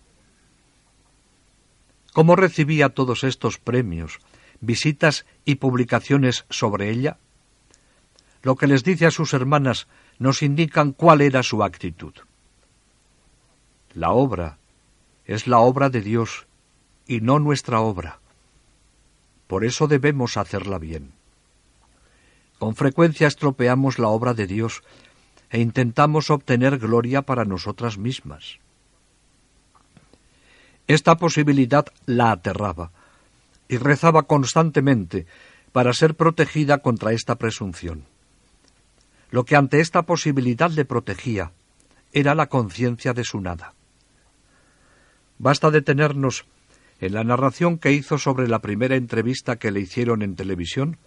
¿Cómo 2.14 2.38
recibía 2.38 2.88
todos 2.88 3.26
estos 3.26 3.58
premios, 3.58 4.20
visitas 4.62 5.26
y 5.44 5.56
publicaciones 5.56 6.46
sobre 6.50 6.92
ella? 6.92 7.18
Lo 8.42 8.56
que 8.56 8.68
les 8.68 8.86
dice 8.86 9.06
a 9.06 9.12
sus 9.12 9.34
hermanas 9.34 9.88
nos 10.18 10.42
indican 10.42 10.94
cuál 10.94 11.20
era 11.20 11.44
su 11.44 11.62
actitud. 11.62 12.14
La 13.96 14.12
obra 14.12 14.58
es 15.26 15.48
la 15.48 15.60
obra 15.60 15.90
de 15.90 16.02
Dios 16.02 16.48
y 17.08 17.22
no 17.22 17.40
nuestra 17.40 17.80
obra. 17.80 18.20
Por 19.48 19.66
eso 19.66 19.88
debemos 19.88 20.36
hacerla 20.38 20.80
bien. 20.80 21.12
Con 22.58 22.76
frecuencia 22.76 23.28
estropeamos 23.28 24.00
la 24.00 24.08
obra 24.08 24.34
de 24.34 24.48
Dios 24.48 24.82
e 25.52 25.60
intentamos 25.60 26.32
obtener 26.32 26.80
gloria 26.80 27.22
para 27.22 27.46
nosotras 27.46 27.98
mismas. 27.98 28.58
Esta 30.88 31.16
posibilidad 31.18 31.86
la 32.06 32.32
aterraba 32.32 32.92
y 33.68 33.78
rezaba 33.78 34.24
constantemente 34.24 35.28
para 35.72 35.94
ser 35.94 36.16
protegida 36.16 36.80
contra 36.80 37.14
esta 37.14 37.36
presunción. 37.36 38.06
Lo 39.30 39.46
que 39.46 39.56
ante 39.56 39.80
esta 39.80 40.02
posibilidad 40.04 40.72
le 40.72 40.86
protegía 40.86 41.52
era 42.12 42.36
la 42.36 42.48
conciencia 42.48 43.14
de 43.14 43.24
su 43.24 43.40
nada. 43.40 43.74
Basta 45.44 45.72
detenernos 45.72 46.46
en 47.02 47.14
la 47.14 47.26
narración 47.26 47.78
que 47.78 47.92
hizo 47.92 48.18
sobre 48.18 48.48
la 48.48 48.60
primera 48.60 48.96
entrevista 48.96 49.58
que 49.58 49.72
le 49.72 49.82
hicieron 49.82 50.22
en 50.22 50.38
televisión, 50.38 50.98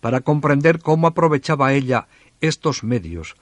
para 0.00 0.22
comprender 0.22 0.80
cómo 0.80 1.06
aprovechaba 1.06 1.72
ella 1.72 2.08
estos 2.40 2.82
medios 2.82 3.36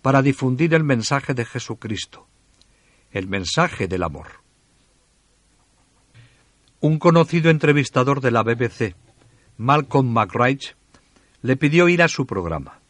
para 0.00 0.22
difundir 0.22 0.72
el 0.72 0.84
mensaje 0.84 1.34
de 1.34 1.44
Jesucristo, 1.44 2.26
el 3.10 3.28
mensaje 3.28 3.88
del 3.88 4.04
amor. 4.04 4.28
Un 6.80 6.98
conocido 6.98 7.50
entrevistador 7.50 8.22
de 8.22 8.30
la 8.30 8.42
BBC 8.42 8.96
Malcolm 9.58 10.14
McRae, 10.14 10.60
le 11.42 11.56
pidió 11.58 11.90
ir 11.90 12.02
a 12.02 12.08
su 12.08 12.24
programa. 12.26 12.80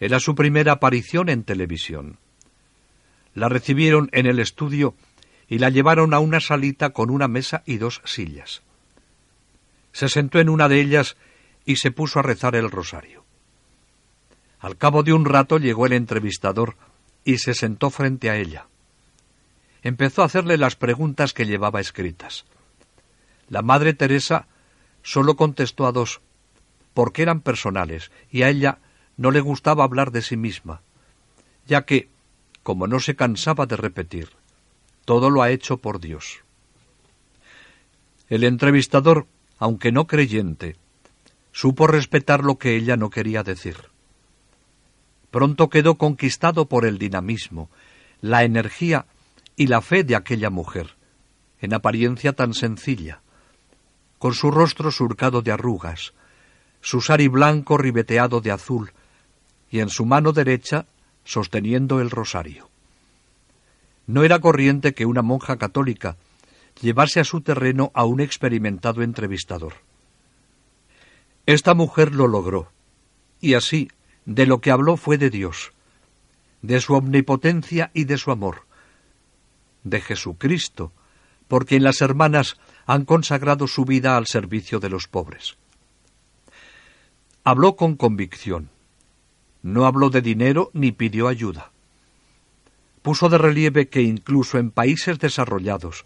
Era 0.00 0.18
su 0.18 0.34
primera 0.34 0.72
aparición 0.72 1.28
en 1.28 1.44
televisión. 1.44 2.18
La 3.32 3.48
recibieron 3.48 4.08
en 4.10 4.26
el 4.26 4.40
estudio 4.40 4.96
y 5.48 5.58
la 5.58 5.70
llevaron 5.70 6.14
a 6.14 6.18
una 6.18 6.40
salita 6.40 6.90
con 6.90 7.10
una 7.10 7.28
mesa 7.28 7.62
y 7.66 7.78
dos 7.78 8.02
sillas. 8.04 8.62
Se 9.92 10.08
sentó 10.08 10.40
en 10.40 10.48
una 10.48 10.68
de 10.68 10.80
ellas 10.80 11.16
y 11.64 11.76
se 11.76 11.90
puso 11.90 12.18
a 12.18 12.22
rezar 12.22 12.54
el 12.56 12.70
rosario. 12.70 13.24
Al 14.60 14.76
cabo 14.76 15.02
de 15.02 15.12
un 15.12 15.24
rato 15.24 15.58
llegó 15.58 15.86
el 15.86 15.92
entrevistador 15.92 16.76
y 17.24 17.38
se 17.38 17.54
sentó 17.54 17.90
frente 17.90 18.30
a 18.30 18.36
ella. 18.36 18.66
Empezó 19.82 20.22
a 20.22 20.26
hacerle 20.26 20.56
las 20.58 20.76
preguntas 20.76 21.32
que 21.32 21.46
llevaba 21.46 21.80
escritas. 21.80 22.44
La 23.48 23.62
Madre 23.62 23.94
Teresa 23.94 24.46
solo 25.02 25.36
contestó 25.36 25.86
a 25.86 25.92
dos, 25.92 26.20
porque 26.94 27.22
eran 27.22 27.40
personales, 27.40 28.10
y 28.30 28.42
a 28.42 28.48
ella 28.48 28.78
no 29.16 29.30
le 29.30 29.40
gustaba 29.40 29.84
hablar 29.84 30.10
de 30.10 30.22
sí 30.22 30.36
misma, 30.36 30.80
ya 31.66 31.82
que, 31.82 32.08
como 32.62 32.86
no 32.86 32.98
se 32.98 33.14
cansaba 33.14 33.66
de 33.66 33.76
repetir, 33.76 34.30
todo 35.06 35.30
lo 35.30 35.40
ha 35.40 35.50
hecho 35.50 35.78
por 35.78 36.00
Dios. 36.00 36.42
El 38.28 38.44
entrevistador, 38.44 39.26
aunque 39.58 39.92
no 39.92 40.06
creyente, 40.06 40.76
supo 41.52 41.86
respetar 41.86 42.44
lo 42.44 42.58
que 42.58 42.76
ella 42.76 42.96
no 42.96 43.08
quería 43.08 43.42
decir. 43.42 43.76
Pronto 45.30 45.70
quedó 45.70 45.94
conquistado 45.94 46.66
por 46.66 46.84
el 46.84 46.98
dinamismo, 46.98 47.70
la 48.20 48.42
energía 48.42 49.06
y 49.54 49.68
la 49.68 49.80
fe 49.80 50.02
de 50.02 50.16
aquella 50.16 50.50
mujer, 50.50 50.96
en 51.60 51.72
apariencia 51.72 52.32
tan 52.32 52.52
sencilla, 52.52 53.20
con 54.18 54.34
su 54.34 54.50
rostro 54.50 54.90
surcado 54.90 55.40
de 55.40 55.52
arrugas, 55.52 56.14
su 56.80 57.00
sari 57.00 57.28
blanco 57.28 57.78
ribeteado 57.78 58.40
de 58.40 58.50
azul, 58.50 58.92
y 59.70 59.80
en 59.80 59.88
su 59.88 60.04
mano 60.04 60.32
derecha 60.32 60.86
sosteniendo 61.24 62.00
el 62.00 62.10
rosario. 62.10 62.68
No 64.06 64.22
era 64.22 64.38
corriente 64.38 64.94
que 64.94 65.06
una 65.06 65.22
monja 65.22 65.56
católica 65.56 66.16
llevase 66.80 67.20
a 67.20 67.24
su 67.24 67.40
terreno 67.40 67.90
a 67.94 68.04
un 68.04 68.20
experimentado 68.20 69.02
entrevistador. 69.02 69.74
Esta 71.46 71.74
mujer 71.74 72.14
lo 72.14 72.26
logró, 72.26 72.70
y 73.40 73.54
así 73.54 73.90
de 74.24 74.46
lo 74.46 74.60
que 74.60 74.70
habló 74.70 74.96
fue 74.96 75.18
de 75.18 75.30
Dios, 75.30 75.72
de 76.62 76.80
su 76.80 76.94
omnipotencia 76.94 77.90
y 77.94 78.04
de 78.04 78.18
su 78.18 78.30
amor, 78.30 78.66
de 79.84 80.00
Jesucristo, 80.00 80.92
por 81.48 81.66
quien 81.66 81.84
las 81.84 82.00
hermanas 82.00 82.56
han 82.86 83.04
consagrado 83.04 83.66
su 83.66 83.84
vida 83.84 84.16
al 84.16 84.26
servicio 84.26 84.80
de 84.80 84.90
los 84.90 85.06
pobres. 85.06 85.56
Habló 87.44 87.76
con 87.76 87.94
convicción. 87.96 88.70
No 89.62 89.86
habló 89.86 90.10
de 90.10 90.20
dinero 90.20 90.70
ni 90.74 90.90
pidió 90.90 91.28
ayuda 91.28 91.70
puso 93.06 93.28
de 93.28 93.38
relieve 93.38 93.86
que 93.86 94.02
incluso 94.02 94.58
en 94.58 94.72
países 94.72 95.20
desarrollados, 95.20 96.04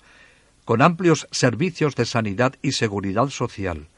con 0.66 0.82
amplios 0.82 1.26
servicios 1.30 1.96
de 1.96 2.04
sanidad 2.04 2.56
y 2.60 2.72
seguridad 2.72 3.30
social, 3.30 3.88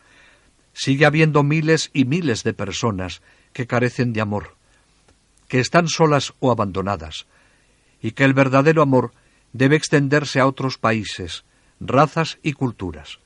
sigue 0.73 1.05
habiendo 1.05 1.43
miles 1.43 1.91
y 1.93 2.05
miles 2.05 2.45
de 2.45 2.55
personas 2.55 3.21
que 3.53 3.67
carecen 3.67 4.13
de 4.13 4.21
amor, 4.21 4.55
que 5.49 5.59
están 5.59 5.89
solas 5.89 6.35
o 6.39 6.53
abandonadas, 6.53 7.27
y 8.01 8.13
que 8.13 8.23
el 8.23 8.35
verdadero 8.35 8.83
amor 8.83 9.11
debe 9.53 9.75
extenderse 9.75 10.39
a 10.39 10.47
otros 10.47 10.79
países, 10.79 11.43
razas 11.81 12.39
y 12.45 12.53
culturas. 12.53 13.19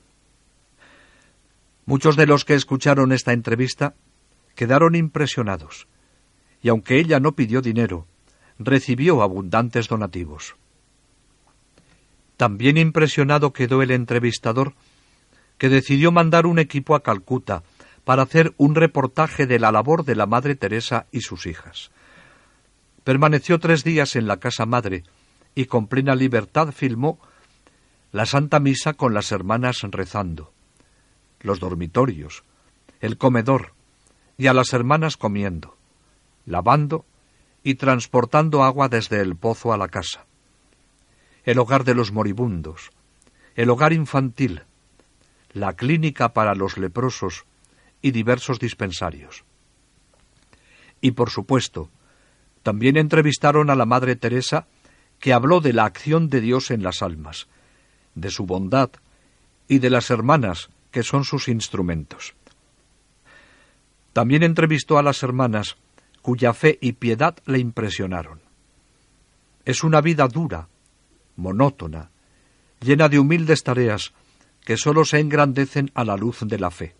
Muchos 1.85 2.17
de 2.17 2.25
los 2.25 2.47
que 2.47 2.55
escucharon 2.55 3.13
esta 3.13 3.35
entrevista 3.35 3.95
quedaron 4.55 4.95
impresionados, 4.95 5.87
y 6.63 6.71
aunque 6.71 6.99
ella 6.99 7.21
no 7.21 7.33
pidió 7.33 7.61
dinero, 7.61 8.07
recibió 8.59 9.23
abundantes 9.23 9.89
donativos. 9.89 10.57
También 12.37 12.77
impresionado 12.77 13.53
quedó 13.53 13.83
el 13.83 13.91
entrevistador, 13.91 14.75
que 15.59 15.69
decidió 15.69 16.13
mandar 16.13 16.47
un 16.47 16.59
equipo 16.59 16.95
a 16.95 17.03
Calcuta 17.03 17.63
para 18.05 18.23
hacer 18.23 18.55
un 18.57 18.75
reportaje 18.75 19.47
de 19.47 19.59
la 19.59 19.73
labor 19.73 20.05
de 20.05 20.15
la 20.15 20.27
Madre 20.27 20.55
Teresa 20.55 21.07
y 21.13 21.23
sus 21.23 21.47
hijas. 21.47 21.91
Permaneció 23.05 23.59
tres 23.59 23.85
días 23.85 24.17
en 24.17 24.27
la 24.27 24.37
casa 24.39 24.67
madre 24.67 25.05
y 25.55 25.65
con 25.67 25.87
plena 25.87 26.15
libertad 26.15 26.73
filmó 26.73 27.19
la 28.13 28.27
Santa 28.27 28.61
Misa 28.61 28.95
con 28.95 29.15
las 29.15 29.33
hermanas 29.33 29.79
rezando, 29.83 30.53
los 31.41 31.59
dormitorios, 31.59 32.45
el 33.01 33.19
comedor 33.19 33.73
y 34.39 34.47
a 34.49 34.55
las 34.55 34.73
hermanas 34.73 35.17
comiendo, 35.17 35.77
lavando 36.45 37.05
y 37.67 37.75
transportando 37.75 38.63
agua 38.63 38.89
desde 38.89 39.21
el 39.21 39.35
pozo 39.35 39.73
a 39.73 39.77
la 39.77 39.89
casa. 39.89 40.25
El 41.43 41.59
hogar 41.59 41.83
de 41.83 41.97
los 41.97 42.13
moribundos, 42.13 42.93
el 43.57 43.71
hogar 43.71 43.93
infantil, 43.93 44.63
la 45.53 45.73
clínica 45.73 46.33
para 46.33 46.55
los 46.55 46.79
leprosos 46.79 47.45
y 48.03 48.13
diversos 48.13 48.61
dispensarios. 48.61 49.43
Y 51.01 51.11
por 51.11 51.31
supuesto, 51.31 51.91
también 52.63 52.97
entrevistaron 52.97 53.69
a 53.69 53.75
la 53.75 53.85
Madre 53.85 54.15
Teresa, 54.15 54.69
que 55.19 55.33
habló 55.33 55.61
de 55.61 55.73
la 55.73 55.87
acción 55.87 56.29
de 56.29 56.41
Dios 56.41 56.71
en 56.71 56.85
las 56.85 57.03
almas, 57.03 57.49
de 58.15 58.31
su 58.31 58.47
bondad 58.47 58.91
y 59.67 59.81
de 59.81 59.91
las 59.91 60.11
hermanas, 60.11 60.71
que 60.93 61.03
son 61.03 61.25
sus 61.25 61.49
instrumentos. 61.49 62.37
También 64.13 64.45
entrevistó 64.45 64.99
a 64.99 65.03
las 65.03 65.25
hermanas 65.25 65.77
cuya 66.27 66.53
fe 66.53 66.77
y 66.81 66.95
piedad 66.95 67.37
le 67.47 67.61
impresionaron. 67.61 68.41
Es 69.65 69.85
una 69.85 70.01
vida 70.01 70.27
dura, 70.27 70.67
monótona, 71.37 72.11
llena 72.81 73.09
de 73.09 73.21
humildes 73.21 73.63
tareas 73.63 74.13
que 74.65 74.77
sólo 74.77 75.05
se 75.05 75.21
engrandecen 75.21 75.93
a 75.95 76.05
la 76.05 76.17
luz 76.17 76.39
de 76.41 76.59
la 76.59 76.73
fe. 76.73 76.97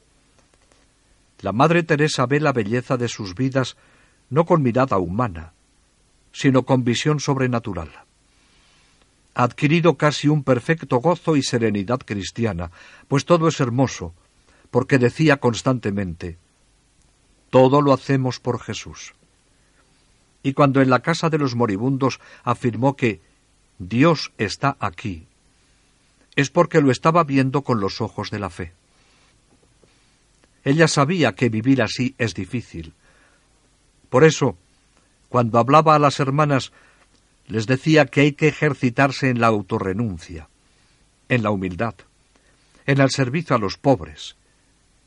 La 1.41 1.51
Madre 1.51 1.83
Teresa 1.83 2.25
ve 2.27 2.39
la 2.39 2.53
belleza 2.53 2.97
de 2.97 3.09
sus 3.09 3.35
vidas 3.35 3.77
no 4.31 4.47
con 4.47 4.63
mirada 4.63 4.97
humana, 4.99 5.55
sino 6.31 6.63
con 6.63 6.85
visión 6.85 7.19
sobrenatural. 7.19 7.91
Ha 9.35 9.43
adquirido 9.43 9.97
casi 9.97 10.29
un 10.29 10.45
perfecto 10.45 10.99
gozo 10.99 11.35
y 11.35 11.43
serenidad 11.43 11.99
cristiana, 11.99 12.71
pues 13.09 13.25
todo 13.25 13.49
es 13.49 13.59
hermoso, 13.59 14.15
porque 14.71 14.99
decía 14.99 15.39
constantemente, 15.39 16.39
todo 17.51 17.83
lo 17.83 17.93
hacemos 17.93 18.41
por 18.41 18.61
Jesús. 18.61 19.15
Y 20.43 20.53
cuando 20.53 20.81
en 20.81 20.91
la 20.91 21.01
casa 21.01 21.31
de 21.31 21.39
los 21.39 21.55
moribundos 21.55 22.21
afirmó 22.45 22.97
que 22.97 23.21
Dios 23.79 24.33
está 24.39 24.77
aquí, 24.81 25.27
es 26.37 26.51
porque 26.51 26.81
lo 26.81 26.91
estaba 26.91 27.25
viendo 27.25 27.63
con 27.63 27.81
los 27.81 28.01
ojos 28.01 28.31
de 28.31 28.39
la 28.39 28.51
fe. 28.51 28.73
Ella 30.65 30.89
sabía 30.89 31.35
que 31.35 31.49
vivir 31.49 31.83
así 31.83 32.15
es 32.19 32.35
difícil. 32.35 32.93
Por 34.11 34.25
eso, 34.25 34.57
cuando 35.29 35.59
hablaba 35.59 35.95
a 35.95 35.99
las 35.99 36.21
hermanas, 36.21 36.73
les 37.47 37.67
decía 37.67 38.07
que 38.07 38.23
hay 38.23 38.33
que 38.33 38.49
ejercitarse 38.49 39.31
en 39.31 39.41
la 39.41 39.47
autorrenuncia, 39.47 40.49
en 41.29 41.43
la 41.43 41.51
humildad, 41.51 41.95
en 42.87 43.01
el 43.01 43.11
servicio 43.11 43.57
a 43.57 43.59
los 43.59 43.79
pobres, 43.79 44.37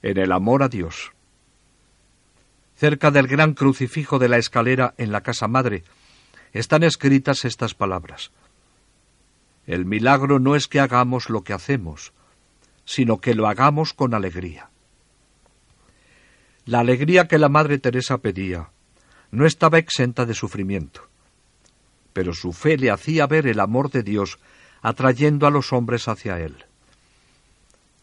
en 0.02 0.17
el 0.17 0.32
amor 0.32 0.63
a 0.63 0.69
Dios. 0.69 1.12
Cerca 2.80 3.12
del 3.12 3.28
gran 3.28 3.56
crucifijo 3.56 4.20
de 4.20 4.30
la 4.30 4.38
escalera 4.38 4.94
en 4.98 5.12
la 5.12 5.20
casa 5.20 5.50
madre 5.50 5.84
están 6.54 6.84
escritas 6.84 7.44
estas 7.44 7.74
palabras. 7.74 8.32
El 9.68 9.84
milagro 9.84 10.39
no 10.39 10.56
es 10.56 10.70
que 10.70 10.80
hagamos 10.80 11.30
lo 11.30 11.44
que 11.44 11.52
hacemos, 11.52 12.13
sino 12.86 13.18
que 13.18 13.36
lo 13.36 13.50
hagamos 13.50 13.94
con 13.94 14.13
alegría. 14.13 14.70
La 16.63 16.80
alegría 16.80 17.28
que 17.28 17.38
la 17.38 17.50
Madre 17.50 17.80
Teresa 17.80 18.20
pedía 18.20 18.70
no 19.30 19.46
estaba 19.46 19.78
exenta 19.78 20.26
de 20.26 20.34
sufrimiento, 20.34 21.10
pero 22.13 22.34
su 22.34 22.54
fe 22.54 22.78
le 22.78 22.92
hacía 22.92 23.28
ver 23.28 23.46
el 23.48 23.60
amor 23.60 23.92
de 23.92 24.04
Dios 24.04 24.39
atrayendo 24.82 25.48
a 25.48 25.52
los 25.52 25.74
hombres 25.74 26.08
hacia 26.08 26.39
él. 26.39 26.63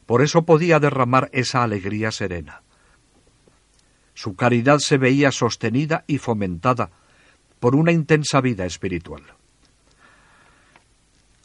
Por 0.04 0.20
eso 0.20 0.42
podía 0.42 0.80
derramar 0.80 1.30
esa 1.32 1.62
alegría 1.62 2.12
serena. 2.12 2.60
Su 4.16 4.34
caridad 4.34 4.78
se 4.78 4.96
veía 4.96 5.30
sostenida 5.30 6.04
y 6.06 6.16
fomentada 6.16 6.90
por 7.60 7.76
una 7.76 7.92
intensa 7.92 8.40
vida 8.40 8.64
espiritual. 8.64 9.22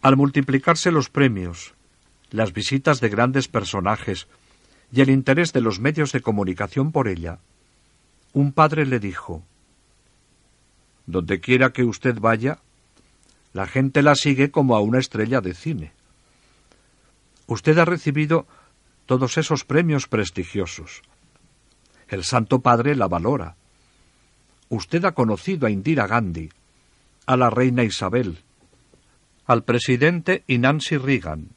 Al 0.01 0.15
multiplicarse 0.15 0.89
los 0.89 1.09
premios, 1.09 1.73
las 2.29 2.53
visitas 2.53 3.01
de 3.01 3.09
grandes 3.09 3.49
personajes 3.49 4.29
y 4.89 5.01
el 5.01 5.09
interés 5.09 5.51
de 5.51 5.59
los 5.59 5.81
medios 5.81 6.13
de 6.13 6.21
comunicación 6.21 6.93
por 6.93 7.09
ella, 7.09 7.39
un 8.31 8.53
padre 8.53 8.85
le 8.85 9.01
dijo 9.01 9.43
Donde 11.05 11.41
quiera 11.41 11.73
que 11.73 11.83
usted 11.83 12.17
vaya, 12.21 12.59
la 13.51 13.67
gente 13.67 14.01
la 14.01 14.15
sigue 14.15 14.49
como 14.49 14.77
a 14.77 14.79
una 14.79 14.99
estrella 14.99 15.41
de 15.41 15.53
cine. 15.53 15.91
Usted 17.47 17.77
ha 17.79 17.85
recibido 17.85 18.47
todos 19.05 19.37
esos 19.37 19.65
premios 19.65 20.07
prestigiosos. 20.07 21.01
El 22.11 22.25
Santo 22.25 22.59
Padre 22.59 22.93
la 22.95 23.07
valora. 23.07 23.55
Usted 24.67 25.05
ha 25.05 25.13
conocido 25.13 25.65
a 25.65 25.69
Indira 25.71 26.07
Gandhi, 26.07 26.49
a 27.25 27.37
la 27.37 27.49
reina 27.49 27.85
Isabel, 27.85 28.39
al 29.45 29.63
presidente 29.63 30.43
y 30.45 30.57
Nancy 30.57 30.97
Reagan. 30.97 31.47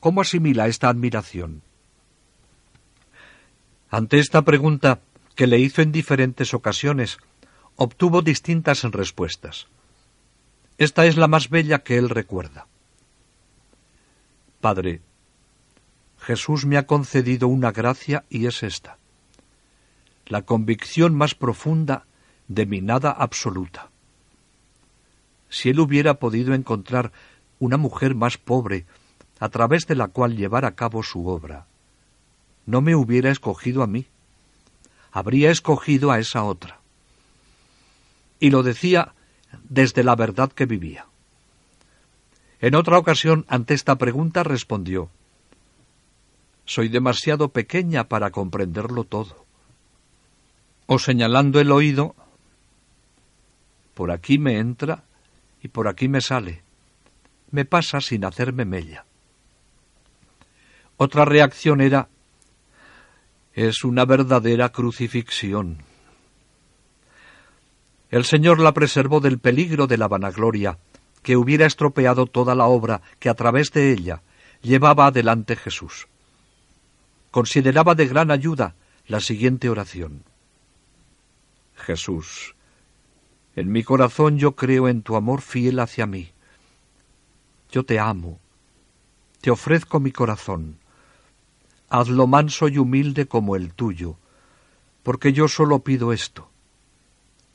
¿Cómo 0.00 0.22
asimila 0.22 0.66
esta 0.66 0.88
admiración? 0.88 1.62
Ante 3.90 4.18
esta 4.18 4.42
pregunta, 4.42 4.98
que 5.36 5.46
le 5.46 5.60
hizo 5.60 5.80
en 5.80 5.92
diferentes 5.92 6.52
ocasiones, 6.52 7.18
obtuvo 7.76 8.22
distintas 8.22 8.82
respuestas. 8.82 9.68
Esta 10.78 11.06
es 11.06 11.16
la 11.16 11.28
más 11.28 11.48
bella 11.48 11.84
que 11.84 11.96
él 11.96 12.10
recuerda. 12.10 12.66
Padre, 14.60 15.00
Jesús 16.24 16.64
me 16.64 16.78
ha 16.78 16.86
concedido 16.86 17.48
una 17.48 17.70
gracia 17.70 18.24
y 18.30 18.46
es 18.46 18.62
esta, 18.62 18.96
la 20.26 20.40
convicción 20.40 21.14
más 21.14 21.34
profunda 21.34 22.06
de 22.48 22.64
mi 22.64 22.80
nada 22.80 23.10
absoluta. 23.10 23.90
Si 25.50 25.68
él 25.68 25.80
hubiera 25.80 26.14
podido 26.14 26.54
encontrar 26.54 27.12
una 27.58 27.76
mujer 27.76 28.14
más 28.14 28.38
pobre 28.38 28.86
a 29.38 29.50
través 29.50 29.86
de 29.86 29.96
la 29.96 30.08
cual 30.08 30.34
llevar 30.34 30.64
a 30.64 30.74
cabo 30.74 31.02
su 31.02 31.28
obra, 31.28 31.66
no 32.64 32.80
me 32.80 32.96
hubiera 32.96 33.30
escogido 33.30 33.82
a 33.82 33.86
mí, 33.86 34.06
habría 35.12 35.50
escogido 35.50 36.10
a 36.10 36.18
esa 36.20 36.42
otra. 36.44 36.80
Y 38.40 38.48
lo 38.48 38.62
decía 38.62 39.12
desde 39.68 40.02
la 40.02 40.16
verdad 40.16 40.50
que 40.50 40.64
vivía. 40.64 41.04
En 42.62 42.74
otra 42.74 42.96
ocasión, 42.96 43.44
ante 43.46 43.74
esta 43.74 43.96
pregunta, 43.96 44.42
respondió 44.42 45.10
Soy 46.66 46.88
demasiado 46.88 47.50
pequeña 47.50 48.04
para 48.04 48.30
comprenderlo 48.30 49.04
todo. 49.04 49.44
O 50.86 50.98
señalando 50.98 51.60
el 51.60 51.72
oído, 51.72 52.14
por 53.94 54.10
aquí 54.10 54.38
me 54.38 54.58
entra 54.58 55.04
y 55.62 55.68
por 55.68 55.88
aquí 55.88 56.08
me 56.08 56.20
sale. 56.20 56.62
Me 57.50 57.64
pasa 57.64 58.00
sin 58.00 58.24
hacerme 58.24 58.64
mella. 58.64 59.04
Otra 60.96 61.24
reacción 61.24 61.80
era 61.80 62.08
es 63.54 63.84
una 63.84 64.04
verdadera 64.04 64.70
crucifixión. 64.70 65.78
El 68.10 68.24
Señor 68.24 68.58
la 68.58 68.74
preservó 68.74 69.20
del 69.20 69.38
peligro 69.38 69.86
de 69.86 69.96
la 69.96 70.08
vanagloria, 70.08 70.78
que 71.22 71.36
hubiera 71.36 71.64
estropeado 71.64 72.26
toda 72.26 72.54
la 72.54 72.66
obra 72.66 73.00
que 73.18 73.28
a 73.28 73.34
través 73.34 73.70
de 73.70 73.92
ella 73.92 74.22
llevaba 74.60 75.06
adelante 75.06 75.56
Jesús. 75.56 76.08
Consideraba 77.34 77.96
de 77.96 78.06
gran 78.06 78.30
ayuda 78.30 78.76
la 79.08 79.18
siguiente 79.18 79.68
oración. 79.68 80.22
Jesús, 81.74 82.54
en 83.56 83.72
mi 83.72 83.82
corazón 83.82 84.38
yo 84.38 84.54
creo 84.54 84.86
en 84.86 85.02
tu 85.02 85.16
amor 85.16 85.42
fiel 85.42 85.80
hacia 85.80 86.06
mí. 86.06 86.30
Yo 87.72 87.84
te 87.84 87.98
amo, 87.98 88.38
te 89.40 89.50
ofrezco 89.50 89.98
mi 89.98 90.12
corazón. 90.12 90.78
Hazlo 91.88 92.28
manso 92.28 92.68
y 92.68 92.78
humilde 92.78 93.26
como 93.26 93.56
el 93.56 93.74
tuyo, 93.74 94.14
porque 95.02 95.32
yo 95.32 95.48
solo 95.48 95.80
pido 95.80 96.12
esto, 96.12 96.48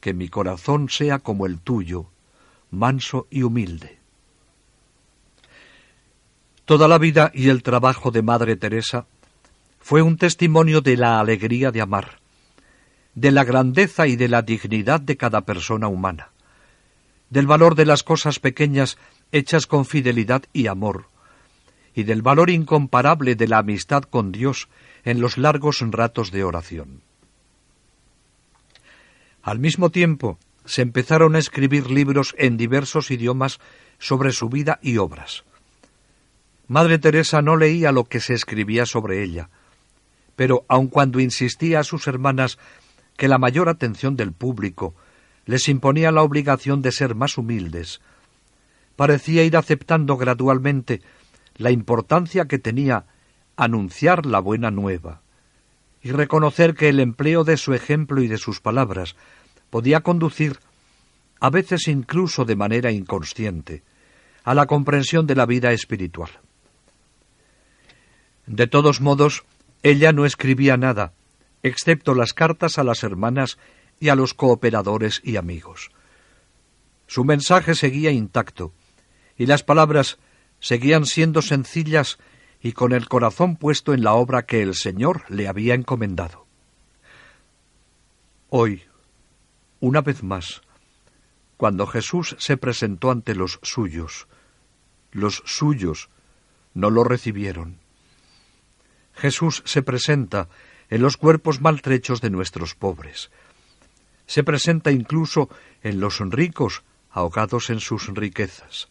que 0.01 0.13
mi 0.13 0.27
corazón 0.27 0.89
sea 0.89 1.19
como 1.19 1.45
el 1.45 1.57
tuyo, 1.57 2.07
manso 2.69 3.27
y 3.29 3.43
humilde. 3.43 3.97
Toda 6.65 6.89
la 6.89 6.97
vida 6.97 7.31
y 7.33 7.47
el 7.47 7.63
trabajo 7.63 8.11
de 8.11 8.21
Madre 8.23 8.57
Teresa 8.57 9.07
fue 9.79 10.01
un 10.01 10.17
testimonio 10.17 10.81
de 10.81 10.97
la 10.97 11.19
alegría 11.19 11.71
de 11.71 11.81
amar, 11.81 12.19
de 13.15 13.31
la 13.31 13.43
grandeza 13.43 14.07
y 14.07 14.15
de 14.15 14.27
la 14.27 14.41
dignidad 14.41 15.01
de 15.01 15.17
cada 15.17 15.41
persona 15.41 15.87
humana, 15.87 16.29
del 17.29 17.47
valor 17.47 17.75
de 17.75 17.85
las 17.85 18.03
cosas 18.03 18.39
pequeñas 18.39 18.97
hechas 19.31 19.67
con 19.67 19.85
fidelidad 19.85 20.43
y 20.53 20.67
amor, 20.67 21.07
y 21.93 22.03
del 22.03 22.21
valor 22.21 22.49
incomparable 22.49 23.35
de 23.35 23.47
la 23.47 23.59
amistad 23.59 24.03
con 24.03 24.31
Dios 24.31 24.69
en 25.03 25.21
los 25.21 25.37
largos 25.37 25.81
ratos 25.81 26.31
de 26.31 26.43
oración. 26.43 27.01
Al 29.41 29.59
mismo 29.59 29.89
tiempo, 29.89 30.37
se 30.65 30.81
empezaron 30.81 31.35
a 31.35 31.39
escribir 31.39 31.89
libros 31.89 32.35
en 32.37 32.57
diversos 32.57 33.09
idiomas 33.09 33.59
sobre 33.97 34.31
su 34.31 34.49
vida 34.49 34.79
y 34.83 34.97
obras. 34.97 35.43
Madre 36.67 36.99
Teresa 36.99 37.41
no 37.41 37.57
leía 37.57 37.91
lo 37.91 38.03
que 38.03 38.19
se 38.19 38.35
escribía 38.35 38.85
sobre 38.85 39.23
ella, 39.23 39.49
pero 40.39 40.63
aun 40.69 40.87
cuando 40.87 41.19
insistía 41.19 41.81
a 41.81 41.83
sus 41.83 42.07
hermanas 42.07 42.59
que 43.17 43.27
la 43.27 43.37
mayor 43.37 43.67
atención 43.67 44.15
del 44.15 44.31
público 44.31 44.95
les 45.45 45.67
imponía 45.67 46.13
la 46.13 46.21
obligación 46.21 46.81
de 46.81 46.93
ser 46.93 47.13
más 47.13 47.37
humildes, 47.37 47.99
parecía 48.95 49.43
ir 49.43 49.57
aceptando 49.57 50.15
gradualmente 50.15 51.01
la 51.57 51.71
importancia 51.71 52.45
que 52.45 52.57
tenía 52.57 53.03
anunciar 53.57 54.25
la 54.25 54.39
buena 54.39 54.71
nueva 54.71 55.19
y 56.01 56.11
reconocer 56.11 56.73
que 56.73 56.87
el 56.87 57.01
empleo 57.01 57.43
de 57.43 57.57
su 57.57 57.73
ejemplo 57.73 58.21
y 58.21 58.29
de 58.29 58.37
sus 58.37 58.61
palabras 58.61 59.17
podía 59.69 59.99
conducir, 60.03 60.57
a 61.41 61.49
veces 61.49 61.89
incluso 61.89 62.45
de 62.45 62.55
manera 62.55 62.93
inconsciente, 62.93 63.83
a 64.45 64.53
la 64.53 64.67
comprensión 64.67 65.27
de 65.27 65.35
la 65.35 65.45
vida 65.45 65.73
espiritual. 65.73 66.29
De 68.45 68.67
todos 68.67 69.01
modos, 69.01 69.43
ella 69.83 70.11
no 70.11 70.25
escribía 70.25 70.77
nada, 70.77 71.13
excepto 71.63 72.13
las 72.13 72.33
cartas 72.33 72.77
a 72.77 72.83
las 72.83 73.03
hermanas 73.03 73.57
y 73.99 74.09
a 74.09 74.15
los 74.15 74.33
cooperadores 74.33 75.21
y 75.23 75.37
amigos. 75.37 75.91
Su 77.07 77.23
mensaje 77.25 77.75
seguía 77.75 78.11
intacto, 78.11 78.73
y 79.37 79.45
las 79.45 79.63
palabras 79.63 80.19
seguían 80.59 81.05
siendo 81.05 81.41
sencillas 81.41 82.19
y 82.61 82.73
con 82.73 82.91
el 82.91 83.07
corazón 83.07 83.55
puesto 83.55 83.93
en 83.93 84.03
la 84.03 84.13
obra 84.13 84.45
que 84.45 84.61
el 84.61 84.75
Señor 84.75 85.23
le 85.29 85.47
había 85.47 85.73
encomendado. 85.73 86.45
Hoy, 88.49 88.83
una 89.79 90.01
vez 90.01 90.23
más, 90.23 90.61
cuando 91.55 91.87
Jesús 91.87 92.35
se 92.39 92.57
presentó 92.57 93.11
ante 93.11 93.35
los 93.35 93.59
suyos, 93.63 94.27
los 95.11 95.41
suyos 95.45 96.09
no 96.73 96.89
lo 96.89 97.03
recibieron. 97.03 97.78
Jesús 99.19 99.61
se 99.65 99.83
presenta 99.83 100.47
en 100.89 101.01
los 101.01 101.17
cuerpos 101.17 101.59
maltrechos 101.61 102.21
de 102.21 102.29
nuestros 102.29 102.73
pobres. 102.73 103.29
Se 104.25 104.43
presenta 104.43 104.91
incluso 104.91 105.49
en 105.83 105.99
los 105.99 106.19
ricos 106.19 106.83
ahogados 107.11 107.69
en 107.69 107.79
sus 107.79 108.07
riquezas. 108.07 108.87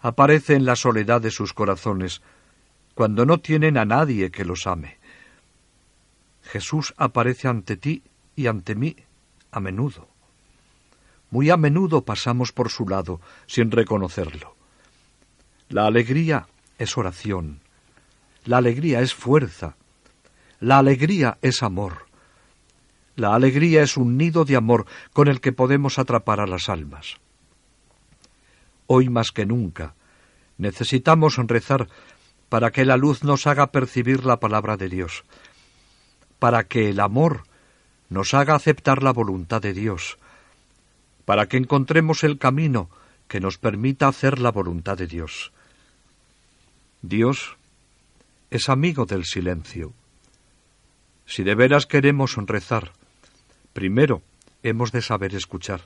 Aparece 0.00 0.54
en 0.54 0.64
la 0.64 0.76
soledad 0.76 1.20
de 1.20 1.30
sus 1.30 1.52
corazones, 1.52 2.22
cuando 2.94 3.26
no 3.26 3.38
tienen 3.38 3.78
a 3.78 3.84
nadie 3.84 4.30
que 4.30 4.44
los 4.44 4.66
ame. 4.66 4.98
Jesús 6.44 6.94
aparece 6.96 7.48
ante 7.48 7.76
ti 7.76 8.02
y 8.36 8.46
ante 8.46 8.74
mí 8.74 8.96
a 9.50 9.60
menudo. 9.60 10.08
Muy 11.30 11.50
a 11.50 11.56
menudo 11.56 12.04
pasamos 12.04 12.52
por 12.52 12.70
su 12.70 12.88
lado 12.88 13.20
sin 13.46 13.70
reconocerlo. 13.70 14.54
La 15.68 15.86
alegría 15.86 16.46
es 16.78 16.96
oración. 16.96 17.60
La 18.44 18.58
alegría 18.58 19.00
es 19.00 19.14
fuerza. 19.14 19.76
La 20.60 20.78
alegría 20.78 21.38
es 21.42 21.62
amor. 21.62 22.06
La 23.16 23.34
alegría 23.34 23.82
es 23.82 23.96
un 23.96 24.16
nido 24.16 24.44
de 24.44 24.56
amor 24.56 24.86
con 25.12 25.28
el 25.28 25.40
que 25.40 25.52
podemos 25.52 25.98
atrapar 25.98 26.40
a 26.40 26.46
las 26.46 26.68
almas. 26.68 27.16
Hoy 28.86 29.08
más 29.08 29.30
que 29.30 29.46
nunca 29.46 29.94
necesitamos 30.58 31.36
rezar 31.36 31.88
para 32.48 32.70
que 32.70 32.84
la 32.84 32.96
luz 32.96 33.24
nos 33.24 33.46
haga 33.46 33.72
percibir 33.72 34.24
la 34.24 34.40
palabra 34.40 34.76
de 34.76 34.88
Dios, 34.88 35.24
para 36.38 36.64
que 36.64 36.90
el 36.90 37.00
amor 37.00 37.44
nos 38.08 38.34
haga 38.34 38.54
aceptar 38.54 39.02
la 39.02 39.12
voluntad 39.12 39.62
de 39.62 39.72
Dios, 39.72 40.18
para 41.24 41.46
que 41.46 41.56
encontremos 41.56 42.24
el 42.24 42.38
camino 42.38 42.90
que 43.28 43.40
nos 43.40 43.56
permita 43.56 44.08
hacer 44.08 44.40
la 44.40 44.50
voluntad 44.50 44.98
de 44.98 45.06
Dios. 45.06 45.52
Dios 47.02 47.56
es 48.50 48.68
amigo 48.68 49.06
del 49.06 49.24
silencio. 49.24 49.92
Si 51.24 51.44
de 51.44 51.54
veras 51.54 51.86
queremos 51.86 52.36
rezar, 52.36 52.92
primero 53.72 54.22
hemos 54.62 54.90
de 54.92 55.02
saber 55.02 55.34
escuchar, 55.34 55.82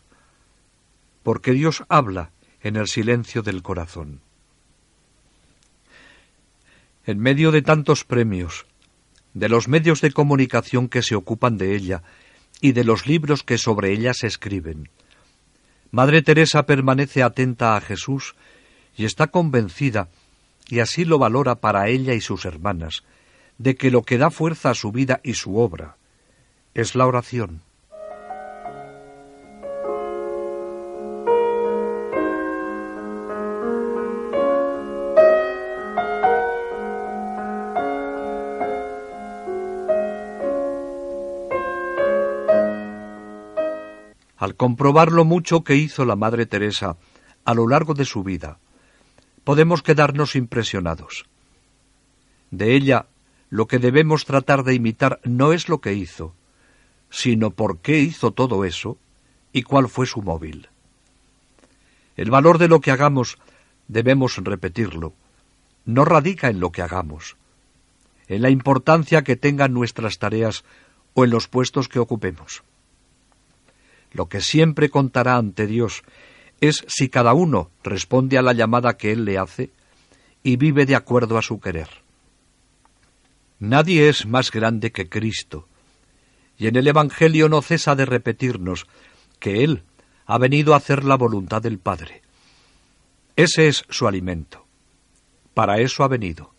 porque 1.22 1.52
Dios 1.52 1.84
habla 1.88 2.30
en 2.62 2.76
el 2.76 2.88
silencio 2.88 3.42
del 3.42 3.62
corazón. 3.62 4.20
En 7.06 7.18
medio 7.18 7.52
de 7.52 7.60
tantos 7.60 8.04
premios, 8.04 8.64
de 9.34 9.50
los 9.50 9.68
medios 9.68 10.00
de 10.00 10.12
comunicación 10.12 10.88
que 10.88 11.02
se 11.02 11.14
ocupan 11.14 11.58
de 11.58 11.74
ella 11.74 12.02
y 12.62 12.72
de 12.72 12.84
los 12.84 13.06
libros 13.06 13.42
que 13.42 13.58
sobre 13.58 13.92
ella 13.92 14.14
se 14.14 14.26
escriben. 14.26 14.88
Madre 15.90 16.22
Teresa 16.22 16.64
permanece 16.64 17.22
atenta 17.22 17.76
a 17.76 17.80
Jesús 17.82 18.34
y 18.96 19.04
está 19.04 19.26
convencida 19.26 20.08
y 20.68 20.80
así 20.80 21.04
lo 21.04 21.18
valora 21.18 21.56
para 21.56 21.88
ella 21.88 22.14
y 22.14 22.20
sus 22.20 22.44
hermanas, 22.44 23.04
de 23.58 23.76
que 23.76 23.90
lo 23.90 24.02
que 24.02 24.18
da 24.18 24.30
fuerza 24.30 24.70
a 24.70 24.74
su 24.74 24.92
vida 24.92 25.20
y 25.22 25.34
su 25.34 25.58
obra 25.58 25.96
es 26.74 26.94
la 26.94 27.06
oración. 27.06 27.62
Al 44.36 44.56
comprobar 44.56 45.10
lo 45.10 45.24
mucho 45.24 45.64
que 45.64 45.74
hizo 45.74 46.04
la 46.04 46.16
Madre 46.16 46.44
Teresa 46.44 46.98
a 47.46 47.54
lo 47.54 47.66
largo 47.66 47.94
de 47.94 48.04
su 48.04 48.22
vida, 48.22 48.58
podemos 49.44 49.82
quedarnos 49.82 50.36
impresionados. 50.36 51.26
De 52.50 52.74
ella, 52.74 53.06
lo 53.50 53.66
que 53.66 53.78
debemos 53.78 54.24
tratar 54.24 54.64
de 54.64 54.74
imitar 54.74 55.20
no 55.24 55.52
es 55.52 55.68
lo 55.68 55.80
que 55.80 55.92
hizo, 55.92 56.34
sino 57.10 57.50
por 57.50 57.78
qué 57.78 58.00
hizo 58.00 58.32
todo 58.32 58.64
eso 58.64 58.98
y 59.52 59.62
cuál 59.62 59.88
fue 59.88 60.06
su 60.06 60.22
móvil. 60.22 60.68
El 62.16 62.30
valor 62.30 62.58
de 62.58 62.68
lo 62.68 62.80
que 62.80 62.90
hagamos, 62.90 63.38
debemos 63.86 64.36
repetirlo, 64.38 65.12
no 65.84 66.04
radica 66.04 66.48
en 66.48 66.60
lo 66.60 66.72
que 66.72 66.82
hagamos, 66.82 67.36
en 68.28 68.42
la 68.42 68.50
importancia 68.50 69.22
que 69.22 69.36
tengan 69.36 69.72
nuestras 69.72 70.18
tareas 70.18 70.64
o 71.12 71.24
en 71.24 71.30
los 71.30 71.48
puestos 71.48 71.88
que 71.88 71.98
ocupemos. 71.98 72.62
Lo 74.12 74.28
que 74.28 74.40
siempre 74.40 74.88
contará 74.88 75.36
ante 75.36 75.66
Dios 75.66 76.02
es 76.60 76.84
si 76.88 77.08
cada 77.08 77.34
uno 77.34 77.70
responde 77.82 78.38
a 78.38 78.42
la 78.42 78.52
llamada 78.52 78.96
que 78.96 79.12
Él 79.12 79.24
le 79.24 79.38
hace 79.38 79.70
y 80.42 80.56
vive 80.56 80.86
de 80.86 80.96
acuerdo 80.96 81.38
a 81.38 81.42
su 81.42 81.60
querer. 81.60 81.88
Nadie 83.58 84.08
es 84.08 84.26
más 84.26 84.50
grande 84.50 84.92
que 84.92 85.08
Cristo, 85.08 85.68
y 86.58 86.66
en 86.66 86.76
el 86.76 86.86
Evangelio 86.86 87.48
no 87.48 87.62
cesa 87.62 87.94
de 87.94 88.04
repetirnos 88.04 88.86
que 89.38 89.64
Él 89.64 89.82
ha 90.26 90.38
venido 90.38 90.74
a 90.74 90.78
hacer 90.78 91.04
la 91.04 91.16
voluntad 91.16 91.62
del 91.62 91.78
Padre. 91.78 92.22
Ese 93.36 93.68
es 93.68 93.84
su 93.88 94.06
alimento. 94.06 94.64
Para 95.54 95.80
eso 95.80 96.04
ha 96.04 96.08
venido. 96.08 96.52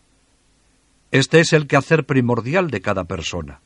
Este 1.10 1.40
es 1.40 1.52
el 1.52 1.66
quehacer 1.66 2.04
primordial 2.04 2.70
de 2.70 2.80
cada 2.80 3.04
persona. 3.04 3.60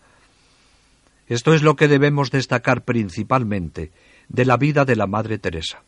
Esto 1.26 1.54
es 1.54 1.62
lo 1.62 1.76
que 1.76 1.88
debemos 1.88 2.30
destacar 2.30 2.84
principalmente 2.84 3.92
de 4.28 4.44
la 4.44 4.56
vida 4.56 4.84
de 4.84 4.96
la 4.96 5.06
Madre 5.06 5.38
Teresa. 5.38 5.82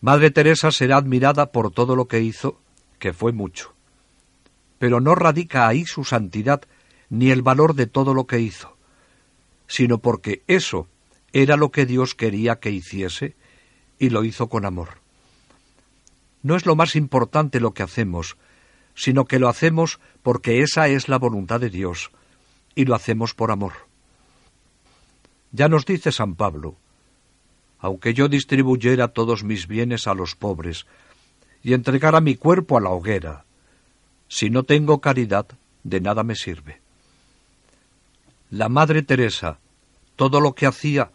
Madre 0.00 0.30
Teresa 0.30 0.70
será 0.70 0.96
admirada 0.96 1.52
por 1.52 1.70
todo 1.70 1.94
lo 1.94 2.06
que 2.06 2.20
hizo, 2.20 2.58
que 2.98 3.12
fue 3.12 3.32
mucho. 3.32 3.74
Pero 4.78 5.00
no 5.00 5.14
radica 5.14 5.68
ahí 5.68 5.84
su 5.84 6.04
santidad 6.04 6.62
ni 7.10 7.30
el 7.30 7.42
valor 7.42 7.74
de 7.74 7.86
todo 7.86 8.14
lo 8.14 8.26
que 8.26 8.40
hizo, 8.40 8.76
sino 9.66 9.98
porque 9.98 10.42
eso 10.46 10.88
era 11.32 11.56
lo 11.56 11.70
que 11.70 11.84
Dios 11.84 12.14
quería 12.14 12.60
que 12.60 12.70
hiciese 12.70 13.36
y 13.98 14.10
lo 14.10 14.24
hizo 14.24 14.48
con 14.48 14.64
amor. 14.64 15.00
No 16.42 16.56
es 16.56 16.64
lo 16.64 16.76
más 16.76 16.96
importante 16.96 17.60
lo 17.60 17.74
que 17.74 17.82
hacemos, 17.82 18.38
sino 18.94 19.26
que 19.26 19.38
lo 19.38 19.48
hacemos 19.48 20.00
porque 20.22 20.62
esa 20.62 20.88
es 20.88 21.08
la 21.08 21.18
voluntad 21.18 21.60
de 21.60 21.68
Dios, 21.70 22.10
y 22.74 22.86
lo 22.86 22.94
hacemos 22.94 23.34
por 23.34 23.50
amor. 23.50 23.72
Ya 25.52 25.68
nos 25.68 25.84
dice 25.84 26.12
San 26.12 26.36
Pablo, 26.36 26.76
aunque 27.80 28.14
yo 28.14 28.28
distribuyera 28.28 29.08
todos 29.08 29.42
mis 29.42 29.66
bienes 29.66 30.06
a 30.06 30.14
los 30.14 30.36
pobres 30.36 30.86
y 31.62 31.74
entregara 31.74 32.20
mi 32.20 32.36
cuerpo 32.36 32.76
a 32.76 32.80
la 32.80 32.90
hoguera, 32.90 33.44
si 34.28 34.50
no 34.50 34.62
tengo 34.62 35.00
caridad, 35.00 35.46
de 35.82 36.00
nada 36.00 36.22
me 36.22 36.36
sirve. 36.36 36.80
La 38.50 38.68
Madre 38.68 39.02
Teresa, 39.02 39.58
todo 40.16 40.40
lo 40.40 40.54
que 40.54 40.66
hacía, 40.66 41.10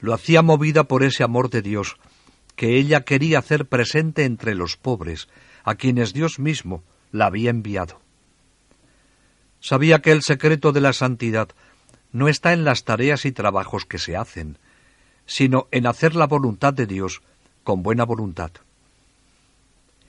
lo 0.00 0.14
hacía 0.14 0.42
movida 0.42 0.84
por 0.84 1.02
ese 1.02 1.22
amor 1.22 1.50
de 1.50 1.62
Dios 1.62 1.96
que 2.56 2.78
ella 2.78 3.02
quería 3.02 3.38
hacer 3.38 3.66
presente 3.66 4.24
entre 4.24 4.54
los 4.54 4.76
pobres, 4.76 5.28
a 5.64 5.74
quienes 5.74 6.12
Dios 6.12 6.38
mismo 6.38 6.82
la 7.10 7.26
había 7.26 7.50
enviado. 7.50 8.00
Sabía 9.60 10.00
que 10.00 10.12
el 10.12 10.22
secreto 10.22 10.72
de 10.72 10.80
la 10.80 10.92
santidad 10.92 11.48
no 12.12 12.28
está 12.28 12.52
en 12.52 12.64
las 12.64 12.84
tareas 12.84 13.24
y 13.24 13.32
trabajos 13.32 13.86
que 13.86 13.98
se 13.98 14.16
hacen, 14.16 14.58
sino 15.32 15.66
en 15.70 15.86
hacer 15.86 16.14
la 16.14 16.26
voluntad 16.26 16.74
de 16.74 16.86
Dios 16.86 17.22
con 17.64 17.82
buena 17.82 18.04
voluntad. 18.04 18.50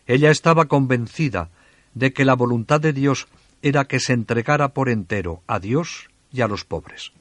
Ella 0.05 0.29
estaba 0.31 0.65
convencida 0.65 1.49
de 1.93 2.12
que 2.12 2.25
la 2.25 2.33
voluntad 2.33 2.81
de 2.81 2.91
Dios 2.91 3.29
era 3.62 3.86
que 3.86 4.01
se 4.01 4.12
entregara 4.12 4.73
por 4.73 4.89
entero 4.89 5.41
a 5.47 5.59
Dios 5.59 6.09
y 6.29 6.41
a 6.41 6.49
los 6.49 6.65
pobres. 6.65 7.13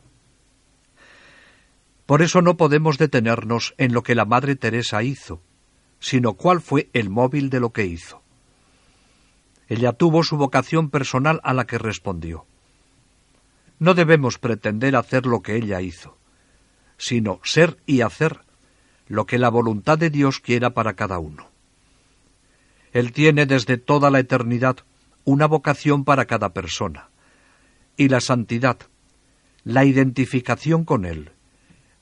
Por 2.04 2.22
eso 2.22 2.42
no 2.42 2.56
podemos 2.56 2.98
detenernos 2.98 3.72
en 3.78 3.92
lo 3.92 4.02
que 4.02 4.16
la 4.16 4.24
Madre 4.24 4.56
Teresa 4.56 5.04
hizo, 5.04 5.40
sino 6.00 6.32
cuál 6.32 6.60
fue 6.60 6.90
el 6.94 7.08
móvil 7.08 7.50
de 7.50 7.60
lo 7.60 7.70
que 7.70 7.86
hizo. 7.86 8.20
Ella 9.68 9.92
tuvo 9.92 10.24
su 10.24 10.36
vocación 10.36 10.90
personal 10.90 11.40
a 11.44 11.54
la 11.54 11.68
que 11.68 11.78
respondió. 11.78 12.46
No 13.78 13.94
debemos 13.94 14.38
pretender 14.38 14.96
hacer 14.96 15.24
lo 15.24 15.40
que 15.40 15.54
ella 15.54 15.80
hizo, 15.80 16.18
sino 17.02 17.40
ser 17.42 17.78
y 17.84 18.02
hacer 18.02 18.42
lo 19.08 19.26
que 19.26 19.36
la 19.36 19.48
voluntad 19.48 19.98
de 19.98 20.08
Dios 20.08 20.38
quiera 20.38 20.70
para 20.70 20.94
cada 20.94 21.18
uno. 21.18 21.48
Él 22.92 23.10
tiene 23.10 23.44
desde 23.44 23.76
toda 23.76 24.08
la 24.08 24.20
eternidad 24.20 24.76
una 25.24 25.46
vocación 25.46 26.04
para 26.04 26.26
cada 26.26 26.52
persona, 26.52 27.08
y 27.96 28.08
la 28.08 28.20
santidad, 28.20 28.78
la 29.64 29.84
identificación 29.84 30.84
con 30.84 31.04
Él, 31.04 31.32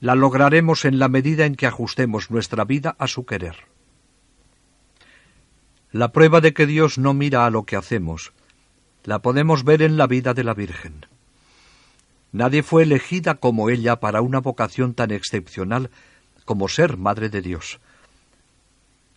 la 0.01 0.15
lograremos 0.15 0.85
en 0.85 0.99
la 0.99 1.09
medida 1.09 1.47
en 1.47 1.55
que 1.55 1.67
ajustemos 1.67 2.31
nuestra 2.31 2.67
vida 2.67 2.95
a 2.99 3.07
su 3.07 3.25
querer. 3.25 3.57
La 5.93 6.13
prueba 6.13 6.43
de 6.43 6.53
que 6.53 6.67
Dios 6.67 6.99
no 6.99 7.15
mira 7.15 7.47
a 7.47 7.51
lo 7.51 7.65
que 7.65 7.77
hacemos 7.77 8.35
la 9.05 9.21
podemos 9.21 9.65
ver 9.65 9.81
en 9.81 9.97
la 9.97 10.07
vida 10.07 10.35
de 10.35 10.45
la 10.45 10.53
Virgen. 10.53 11.07
Nadie 12.33 12.63
fue 12.63 12.85
elegida 12.85 13.35
como 13.35 13.71
ella 13.71 14.01
para 14.01 14.21
una 14.21 14.41
vocación 14.41 14.95
tan 14.95 15.11
excepcional 15.11 15.91
como 16.45 16.69
ser 16.69 16.97
Madre 16.97 17.29
de 17.29 17.43
Dios. 17.43 17.81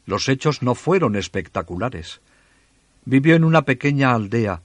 Los 0.05 0.27
hechos 0.29 0.61
no 0.61 0.75
fueron 0.75 1.15
espectaculares. 1.15 2.21
Vivió 3.05 3.35
en 3.35 3.43
una 3.43 3.63
pequeña 3.63 4.13
aldea, 4.13 4.61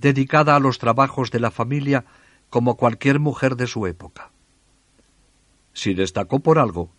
dedicada 0.00 0.56
a 0.56 0.60
los 0.60 0.78
trabajos 0.78 1.30
de 1.30 1.40
la 1.40 1.50
familia 1.50 2.04
como 2.50 2.76
cualquier 2.76 3.20
mujer 3.20 3.56
de 3.56 3.66
su 3.66 3.86
época. 3.86 4.30
Si 5.72 5.94
destacó 5.94 6.40
por 6.40 6.58
algo, 6.58 6.90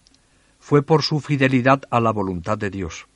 fue 0.60 0.82
por 0.82 1.04
su 1.04 1.20
fidelidad 1.20 1.84
a 1.92 2.00
la 2.00 2.12
voluntad 2.12 2.58
de 2.58 2.70
Dios. 2.70 3.08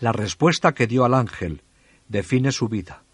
La 0.00 0.12
respuesta 0.12 0.74
que 0.74 0.86
dio 0.86 1.04
al 1.04 1.14
ángel 1.14 1.62
define 2.08 2.52
su 2.52 2.68
vida. 2.68 3.04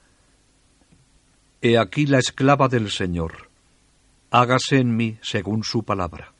He 1.60 1.76
aquí 1.76 2.06
la 2.06 2.18
esclava 2.18 2.68
del 2.68 2.90
Señor, 2.90 3.48
hágase 4.30 4.78
en 4.78 4.96
mí 4.96 5.18
según 5.22 5.64
su 5.64 5.82
palabra. 5.82 6.32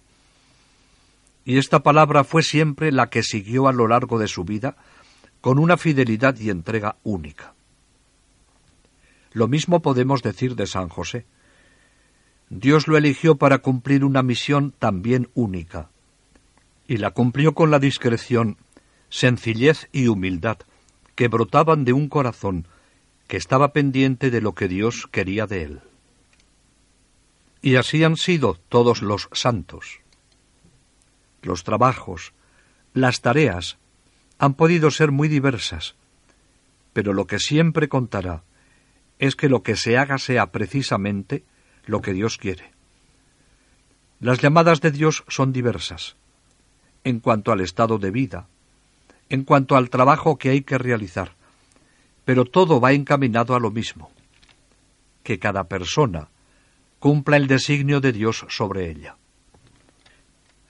Y 1.44 1.59
esta 1.59 1.83
palabra 1.83 2.22
fue 2.22 2.44
siempre 2.44 2.92
la 2.92 3.11
que 3.11 3.24
siguió 3.24 3.66
a 3.66 3.72
lo 3.72 3.88
largo 3.88 4.18
de 4.20 4.28
su 4.28 4.44
vida 4.44 4.76
con 5.40 5.59
una 5.59 5.76
fidelidad 5.76 6.38
y 6.38 6.50
entrega 6.50 6.96
única. 7.02 7.54
Lo 9.33 9.48
mismo 9.48 9.81
podemos 9.81 10.22
decir 10.22 10.54
de 10.54 10.66
San 10.66 10.88
José. 10.88 11.26
Dios 12.48 12.87
lo 12.87 12.96
eligió 12.96 13.37
para 13.37 13.59
cumplir 13.59 14.04
una 14.04 14.22
misión 14.22 14.72
también 14.78 15.31
única, 15.35 15.90
y 16.87 16.98
la 16.98 17.11
cumplió 17.11 17.54
con 17.54 17.70
la 17.70 17.78
discreción 17.78 18.57
sencillez 19.11 19.88
y 19.90 20.07
humildad 20.07 20.59
que 21.14 21.28
brotaban 21.28 21.85
de 21.85 21.92
un 21.92 22.09
corazón 22.09 22.68
que 23.28 23.36
estaba 23.36 23.72
pendiente 23.72 24.30
de 24.30 24.40
lo 24.40 24.54
que 24.54 24.66
Dios 24.68 25.06
quería 25.12 25.46
de 25.46 25.62
él. 25.62 25.80
Y 27.60 27.76
así 27.76 28.02
han 28.02 28.16
sido 28.16 28.54
todos 28.68 29.02
los 29.02 29.28
santos. 29.32 30.00
Los 31.42 31.62
trabajos, 31.62 32.32
las 32.94 33.20
tareas, 33.20 33.76
han 34.38 34.54
podido 34.54 34.90
ser 34.90 35.12
muy 35.12 35.28
diversas, 35.28 35.94
pero 36.92 37.12
lo 37.12 37.26
que 37.26 37.38
siempre 37.38 37.88
contará 37.88 38.42
es 39.18 39.36
que 39.36 39.48
lo 39.48 39.62
que 39.62 39.76
se 39.76 39.98
haga 39.98 40.18
sea 40.18 40.50
precisamente 40.50 41.44
lo 41.84 42.00
que 42.00 42.12
Dios 42.12 42.38
quiere. 42.38 42.72
Las 44.20 44.40
llamadas 44.40 44.80
de 44.80 44.90
Dios 44.90 45.24
son 45.28 45.52
diversas, 45.52 46.16
en 47.04 47.20
cuanto 47.20 47.52
al 47.52 47.60
estado 47.60 47.98
de 47.98 48.10
vida, 48.10 48.48
en 49.28 49.44
cuanto 49.44 49.76
al 49.76 49.90
trabajo 49.90 50.38
que 50.38 50.50
hay 50.50 50.62
que 50.62 50.78
realizar, 50.78 51.38
pero 52.28 52.44
todo 52.44 52.78
va 52.78 52.92
encaminado 52.92 53.54
a 53.54 53.58
lo 53.58 53.70
mismo, 53.70 54.10
que 55.22 55.38
cada 55.38 55.64
persona 55.64 56.28
cumpla 56.98 57.38
el 57.38 57.46
designio 57.46 58.02
de 58.02 58.12
Dios 58.12 58.44
sobre 58.50 58.90
ella. 58.90 59.16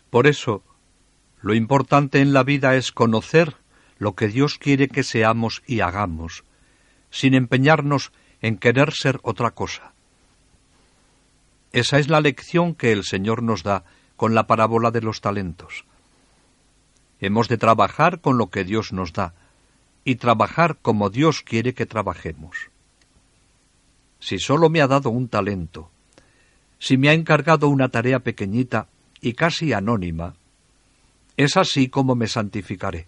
Por 0.09 0.29
eso, 0.29 0.62
lo 1.40 1.55
importante 1.55 2.21
en 2.21 2.33
la 2.33 2.44
vida 2.44 2.77
es 2.77 2.92
conocer 2.92 3.57
lo 3.99 4.14
que 4.14 4.29
Dios 4.29 4.57
quiere 4.57 4.87
que 4.87 5.03
seamos 5.03 5.64
y 5.66 5.81
hagamos, 5.81 6.44
sin 7.11 7.35
empeñarnos 7.35 8.12
en 8.40 8.57
querer 8.57 8.92
ser 8.92 9.18
otra 9.25 9.51
cosa. 9.51 9.94
Esa 11.73 11.99
es 11.99 12.09
la 12.09 12.21
lección 12.21 12.77
que 12.77 12.92
el 12.92 13.03
Señor 13.03 13.42
nos 13.42 13.64
da 13.64 13.83
con 14.14 14.33
la 14.33 14.47
parábola 14.47 14.92
de 14.92 15.01
los 15.01 15.21
talentos. 15.21 15.87
Hemos 17.18 17.49
de 17.49 17.59
trabajar 17.59 18.21
con 18.21 18.38
lo 18.38 18.47
que 18.47 18.62
Dios 18.62 18.92
nos 18.92 19.12
da 19.12 19.35
y 20.09 20.16
trabajar 20.16 20.79
como 20.81 21.11
Dios 21.11 21.42
quiere 21.42 21.75
que 21.75 21.85
trabajemos. 21.85 22.71
Si 24.21 24.38
solo 24.38 24.71
me 24.71 24.81
ha 24.81 24.87
dado 24.87 25.11
un 25.11 25.29
talento, 25.29 25.90
si 26.79 26.97
me 26.97 27.11
ha 27.11 27.12
encargado 27.12 27.68
una 27.68 27.90
tarea 27.90 28.21
pequeñita 28.21 28.88
y 29.21 29.35
casi 29.35 29.75
anónima, 29.75 30.35
es 31.37 31.59
así 31.59 31.90
como 31.90 32.14
me 32.14 32.27
santificaré. 32.27 33.07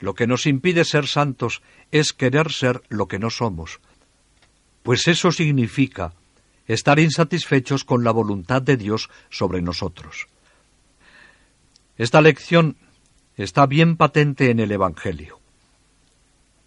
Lo 0.00 0.14
que 0.14 0.26
nos 0.26 0.46
impide 0.46 0.84
ser 0.84 1.06
santos 1.06 1.62
es 1.92 2.12
querer 2.12 2.50
ser 2.50 2.82
lo 2.88 3.06
que 3.06 3.20
no 3.20 3.30
somos, 3.30 3.78
pues 4.82 5.06
eso 5.06 5.30
significa 5.30 6.12
estar 6.66 6.98
insatisfechos 6.98 7.84
con 7.84 8.02
la 8.02 8.10
voluntad 8.10 8.62
de 8.62 8.76
Dios 8.76 9.10
sobre 9.30 9.62
nosotros. 9.62 10.26
Esta 11.98 12.20
lección 12.20 12.76
está 13.36 13.66
bien 13.66 13.96
patente 13.96 14.50
en 14.50 14.58
el 14.58 14.72
Evangelio. 14.72 15.35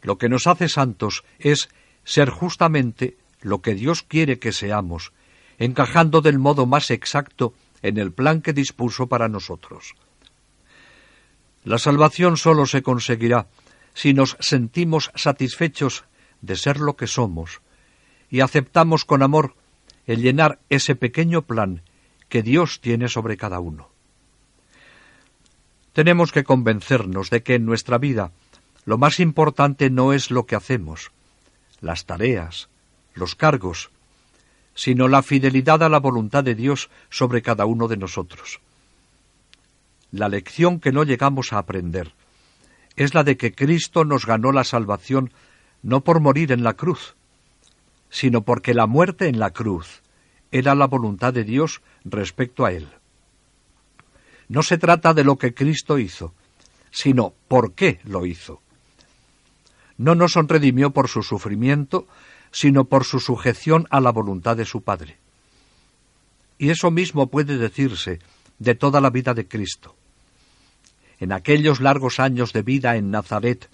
Lo 0.01 0.17
que 0.17 0.29
nos 0.29 0.47
hace 0.47 0.69
santos 0.69 1.23
es 1.39 1.69
ser 2.03 2.29
justamente 2.29 3.17
lo 3.41 3.61
que 3.61 3.75
Dios 3.75 4.03
quiere 4.03 4.39
que 4.39 4.51
seamos, 4.51 5.11
encajando 5.57 6.21
del 6.21 6.39
modo 6.39 6.65
más 6.65 6.91
exacto 6.91 7.53
en 7.81 7.97
el 7.97 8.11
plan 8.11 8.41
que 8.41 8.53
dispuso 8.53 9.07
para 9.07 9.27
nosotros. 9.27 9.95
La 11.63 11.77
salvación 11.77 12.37
sólo 12.37 12.65
se 12.65 12.81
conseguirá 12.81 13.47
si 13.93 14.13
nos 14.13 14.37
sentimos 14.39 15.11
satisfechos 15.15 16.05
de 16.41 16.55
ser 16.55 16.79
lo 16.79 16.95
que 16.95 17.07
somos 17.07 17.61
y 18.29 18.41
aceptamos 18.41 19.05
con 19.05 19.23
amor 19.23 19.55
el 20.07 20.21
llenar 20.21 20.59
ese 20.69 20.95
pequeño 20.95 21.43
plan 21.43 21.81
que 22.29 22.41
Dios 22.41 22.79
tiene 22.79 23.09
sobre 23.09 23.37
cada 23.37 23.59
uno. 23.59 23.89
Tenemos 25.93 26.31
que 26.31 26.43
convencernos 26.43 27.29
de 27.29 27.43
que 27.43 27.55
en 27.55 27.65
nuestra 27.65 27.97
vida 27.97 28.31
lo 28.89 28.97
más 28.97 29.19
importante 29.19 29.91
no 29.91 30.13
es 30.13 30.31
lo 30.31 30.47
que 30.47 30.55
hacemos, 30.55 31.11
las 31.79 32.07
tareas, 32.07 32.69
los 33.13 33.35
cargos, 33.35 33.91
sino 34.73 35.07
la 35.07 35.21
fidelidad 35.21 35.83
a 35.83 35.89
la 35.89 35.99
voluntad 35.99 36.43
de 36.43 36.55
Dios 36.55 36.89
sobre 37.11 37.43
cada 37.43 37.67
uno 37.67 37.87
de 37.87 37.97
nosotros. 37.97 38.61
La 40.11 40.27
lección 40.27 40.79
que 40.79 40.91
no 40.91 41.03
llegamos 41.03 41.53
a 41.53 41.59
aprender 41.59 42.13
es 42.95 43.13
la 43.13 43.23
de 43.23 43.37
que 43.37 43.53
Cristo 43.53 44.05
nos 44.05 44.25
ganó 44.25 44.51
la 44.51 44.63
salvación 44.63 45.31
no 45.83 46.03
por 46.03 46.19
morir 46.19 46.51
en 46.51 46.63
la 46.63 46.73
cruz, 46.73 47.15
sino 48.09 48.41
porque 48.41 48.73
la 48.73 48.87
muerte 48.87 49.27
en 49.27 49.37
la 49.37 49.51
cruz 49.51 50.01
era 50.51 50.73
la 50.73 50.87
voluntad 50.87 51.31
de 51.31 51.43
Dios 51.43 51.83
respecto 52.05 52.65
a 52.65 52.71
Él. 52.71 52.89
No 54.47 54.63
se 54.63 54.79
trata 54.79 55.13
de 55.13 55.23
lo 55.23 55.37
que 55.37 55.53
Cristo 55.53 55.99
hizo, 55.99 56.33
sino 56.89 57.35
por 57.47 57.73
qué 57.73 57.99
lo 58.03 58.25
hizo. 58.25 58.63
No 59.99 60.15
nos 60.15 60.33
redimió 60.33 60.91
por 60.91 61.09
su 61.09 61.23
sufrimiento, 61.23 62.07
sino 62.51 62.85
por 62.85 63.03
su 63.03 63.19
sujeción 63.19 63.85
a 63.91 63.99
la 63.99 64.11
voluntad 64.11 64.55
de 64.55 64.63
su 64.63 64.81
Padre. 64.81 65.17
Y 66.57 66.69
eso 66.69 66.89
mismo 66.89 67.27
puede 67.27 67.57
decirse 67.57 68.19
de 68.59 68.75
toda 68.75 69.01
la 69.01 69.09
vida 69.09 69.33
de 69.33 69.47
Cristo. 69.47 69.95
En 71.19 71.33
aquellos 71.33 71.81
largos 71.81 72.21
años 72.21 72.53
de 72.53 72.61
vida 72.61 72.95
en 72.95 73.11
Nazaret, 73.11 73.69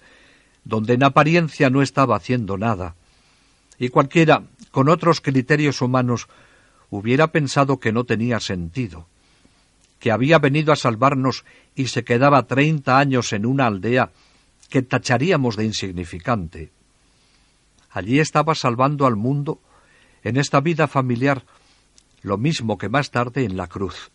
donde 0.64 0.94
en 0.94 1.04
apariencia 1.04 1.70
no 1.70 1.80
estaba 1.80 2.16
haciendo 2.16 2.58
nada, 2.58 2.96
y 3.78 3.90
cualquiera 3.90 4.42
con 4.72 4.88
otros 4.88 5.20
criterios 5.20 5.80
humanos 5.80 6.26
hubiera 6.90 7.28
pensado 7.28 7.78
que 7.78 7.92
no 7.92 8.02
tenía 8.02 8.40
sentido, 8.40 9.06
que 10.00 10.10
había 10.10 10.40
venido 10.40 10.72
a 10.72 10.76
salvarnos 10.76 11.44
y 11.76 11.86
se 11.86 12.02
quedaba 12.02 12.48
treinta 12.48 12.98
años 12.98 13.32
en 13.32 13.46
una 13.46 13.66
aldea 13.66 14.10
que 14.68 14.82
tacharíamos 14.82 15.56
de 15.56 15.64
insignificante. 15.64 16.70
Allí 17.90 18.20
estaba 18.20 18.54
salvando 18.54 19.06
al 19.06 19.16
mundo 19.16 19.60
en 20.22 20.36
esta 20.36 20.60
vida 20.60 20.86
familiar 20.86 21.44
lo 22.22 22.36
mismo 22.36 22.76
que 22.78 22.88
más 22.88 23.10
tarde 23.10 23.44
en 23.44 23.56
la 23.56 23.68
cruz, 23.68 24.10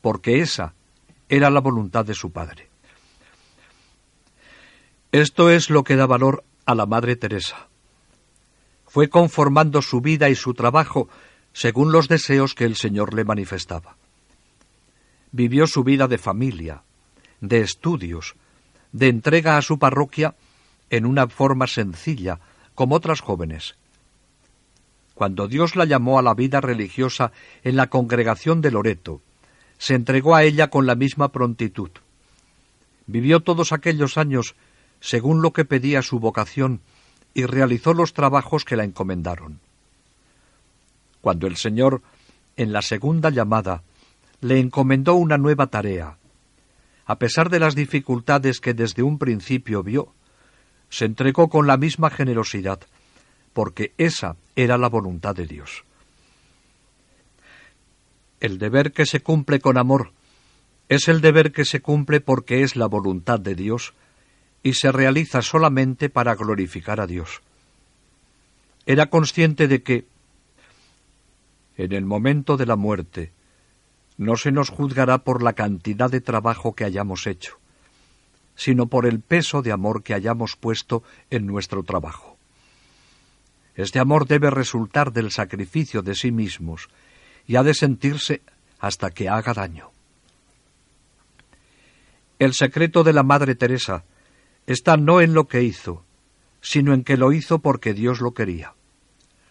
porque 0.00 0.40
esa 0.40 0.74
era 1.28 1.50
la 1.50 1.60
voluntad 1.60 2.04
de 2.04 2.14
su 2.14 2.32
Padre. 2.32 2.68
Esto 5.12 5.50
es 5.50 5.70
lo 5.70 5.84
que 5.84 5.96
da 5.96 6.06
valor 6.06 6.42
a 6.66 6.74
la 6.74 6.86
Madre 6.86 7.16
Teresa. 7.16 7.68
Fue 8.86 9.08
conformando 9.08 9.80
su 9.82 10.00
vida 10.00 10.28
y 10.28 10.34
su 10.34 10.54
trabajo 10.54 11.08
según 11.52 11.92
los 11.92 12.08
deseos 12.08 12.54
que 12.54 12.64
el 12.64 12.76
Señor 12.76 13.14
le 13.14 13.24
manifestaba. 13.24 13.96
Vivió 15.30 15.66
su 15.66 15.84
vida 15.84 16.08
de 16.08 16.18
familia, 16.18 16.82
de 17.40 17.60
estudios, 17.60 18.34
de 18.92 19.08
entrega 19.08 19.56
a 19.56 19.62
su 19.62 19.78
parroquia 19.78 20.34
en 20.90 21.06
una 21.06 21.26
forma 21.28 21.66
sencilla, 21.66 22.38
como 22.74 22.94
otras 22.94 23.20
jóvenes. 23.20 23.76
Cuando 25.14 25.48
Dios 25.48 25.76
la 25.76 25.84
llamó 25.84 26.18
a 26.18 26.22
la 26.22 26.34
vida 26.34 26.60
religiosa 26.60 27.32
en 27.64 27.76
la 27.76 27.88
congregación 27.88 28.60
de 28.60 28.70
Loreto, 28.70 29.20
se 29.78 29.94
entregó 29.94 30.34
a 30.34 30.44
ella 30.44 30.68
con 30.68 30.86
la 30.86 30.94
misma 30.94 31.32
prontitud. 31.32 31.90
Vivió 33.06 33.40
todos 33.40 33.72
aquellos 33.72 34.16
años 34.16 34.54
según 35.00 35.42
lo 35.42 35.52
que 35.52 35.64
pedía 35.64 36.02
su 36.02 36.20
vocación 36.20 36.80
y 37.34 37.46
realizó 37.46 37.94
los 37.94 38.12
trabajos 38.12 38.64
que 38.64 38.76
la 38.76 38.84
encomendaron. 38.84 39.60
Cuando 41.20 41.46
el 41.46 41.56
Señor, 41.56 42.02
en 42.56 42.72
la 42.72 42.82
segunda 42.82 43.30
llamada, 43.30 43.82
le 44.40 44.58
encomendó 44.58 45.14
una 45.14 45.38
nueva 45.38 45.68
tarea, 45.68 46.16
a 47.06 47.18
pesar 47.18 47.50
de 47.50 47.60
las 47.60 47.74
dificultades 47.74 48.60
que 48.60 48.74
desde 48.74 49.02
un 49.02 49.18
principio 49.18 49.82
vio, 49.82 50.12
se 50.88 51.04
entregó 51.06 51.48
con 51.48 51.66
la 51.66 51.76
misma 51.76 52.10
generosidad, 52.10 52.80
porque 53.52 53.92
esa 53.98 54.36
era 54.56 54.78
la 54.78 54.88
voluntad 54.88 55.34
de 55.34 55.46
Dios. 55.46 55.84
El 58.40 58.58
deber 58.58 58.92
que 58.92 59.06
se 59.06 59.20
cumple 59.20 59.60
con 59.60 59.78
amor 59.78 60.12
es 60.88 61.08
el 61.08 61.20
deber 61.20 61.52
que 61.52 61.64
se 61.64 61.80
cumple 61.80 62.20
porque 62.20 62.62
es 62.62 62.76
la 62.76 62.86
voluntad 62.86 63.40
de 63.40 63.54
Dios 63.54 63.94
y 64.62 64.74
se 64.74 64.92
realiza 64.92 65.42
solamente 65.42 66.08
para 66.08 66.34
glorificar 66.34 67.00
a 67.00 67.06
Dios. 67.06 67.40
Era 68.84 69.06
consciente 69.06 69.68
de 69.68 69.82
que, 69.82 70.04
en 71.76 71.92
el 71.92 72.04
momento 72.04 72.56
de 72.56 72.66
la 72.66 72.76
muerte, 72.76 73.32
no 74.22 74.36
se 74.36 74.52
nos 74.52 74.70
juzgará 74.70 75.18
por 75.18 75.42
la 75.42 75.52
cantidad 75.52 76.10
de 76.10 76.20
trabajo 76.20 76.74
que 76.74 76.84
hayamos 76.84 77.26
hecho, 77.26 77.58
sino 78.54 78.86
por 78.86 79.06
el 79.06 79.20
peso 79.20 79.62
de 79.62 79.72
amor 79.72 80.02
que 80.02 80.14
hayamos 80.14 80.56
puesto 80.56 81.02
en 81.30 81.46
nuestro 81.46 81.82
trabajo. 81.82 82.38
Este 83.74 83.98
amor 83.98 84.26
debe 84.26 84.50
resultar 84.50 85.12
del 85.12 85.30
sacrificio 85.30 86.02
de 86.02 86.14
sí 86.14 86.30
mismos 86.30 86.88
y 87.46 87.56
ha 87.56 87.62
de 87.62 87.74
sentirse 87.74 88.42
hasta 88.78 89.10
que 89.10 89.28
haga 89.28 89.54
daño. 89.54 89.90
El 92.38 92.54
secreto 92.54 93.04
de 93.04 93.12
la 93.12 93.22
Madre 93.22 93.54
Teresa 93.54 94.04
está 94.66 94.96
no 94.96 95.20
en 95.20 95.32
lo 95.32 95.46
que 95.46 95.62
hizo, 95.62 96.04
sino 96.60 96.92
en 96.92 97.04
que 97.04 97.16
lo 97.16 97.32
hizo 97.32 97.60
porque 97.60 97.94
Dios 97.94 98.20
lo 98.20 98.32
quería. 98.32 98.74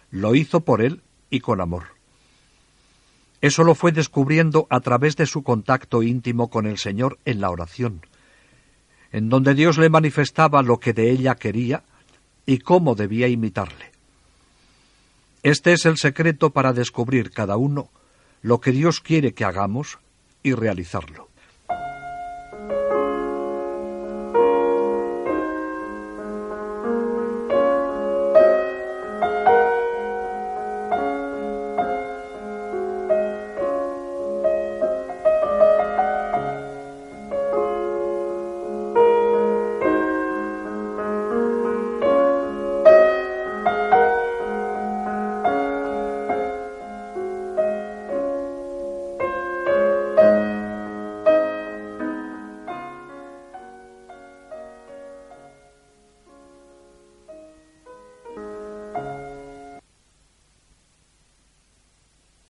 Lo 0.10 0.36
hizo 0.36 0.62
por 0.62 0.82
Él 0.82 1.02
y 1.30 1.40
con 1.40 1.62
amor. 1.62 2.01
Eso 3.42 3.64
lo 3.64 3.74
fue 3.74 3.92
descubriendo 3.92 4.68
a 4.70 4.80
través 4.80 5.16
de 5.18 5.26
su 5.26 5.42
contacto 5.42 6.04
íntimo 6.04 6.50
con 6.50 6.68
el 6.68 6.78
Señor 6.78 7.18
en 7.26 7.42
la 7.42 7.50
oración, 7.50 8.02
en 9.12 9.30
donde 9.30 9.56
Dios 9.56 9.80
le 9.80 9.90
manifestaba 9.90 10.62
lo 10.62 10.80
que 10.80 10.94
de 10.94 11.10
ella 11.10 11.36
quería 11.36 11.84
y 12.46 12.60
cómo 12.60 12.94
debía 12.94 13.28
imitarle. 13.28 13.92
Este 15.42 15.74
es 15.74 15.88
el 15.88 15.98
secreto 15.98 16.52
para 16.52 16.72
descubrir 16.72 17.32
cada 17.32 17.58
uno 17.58 17.90
lo 18.44 18.62
que 18.62 18.72
Dios 18.72 19.00
quiere 19.00 19.34
que 19.34 19.44
hagamos 19.44 19.98
y 20.44 20.54
realizarlo. 20.54 21.31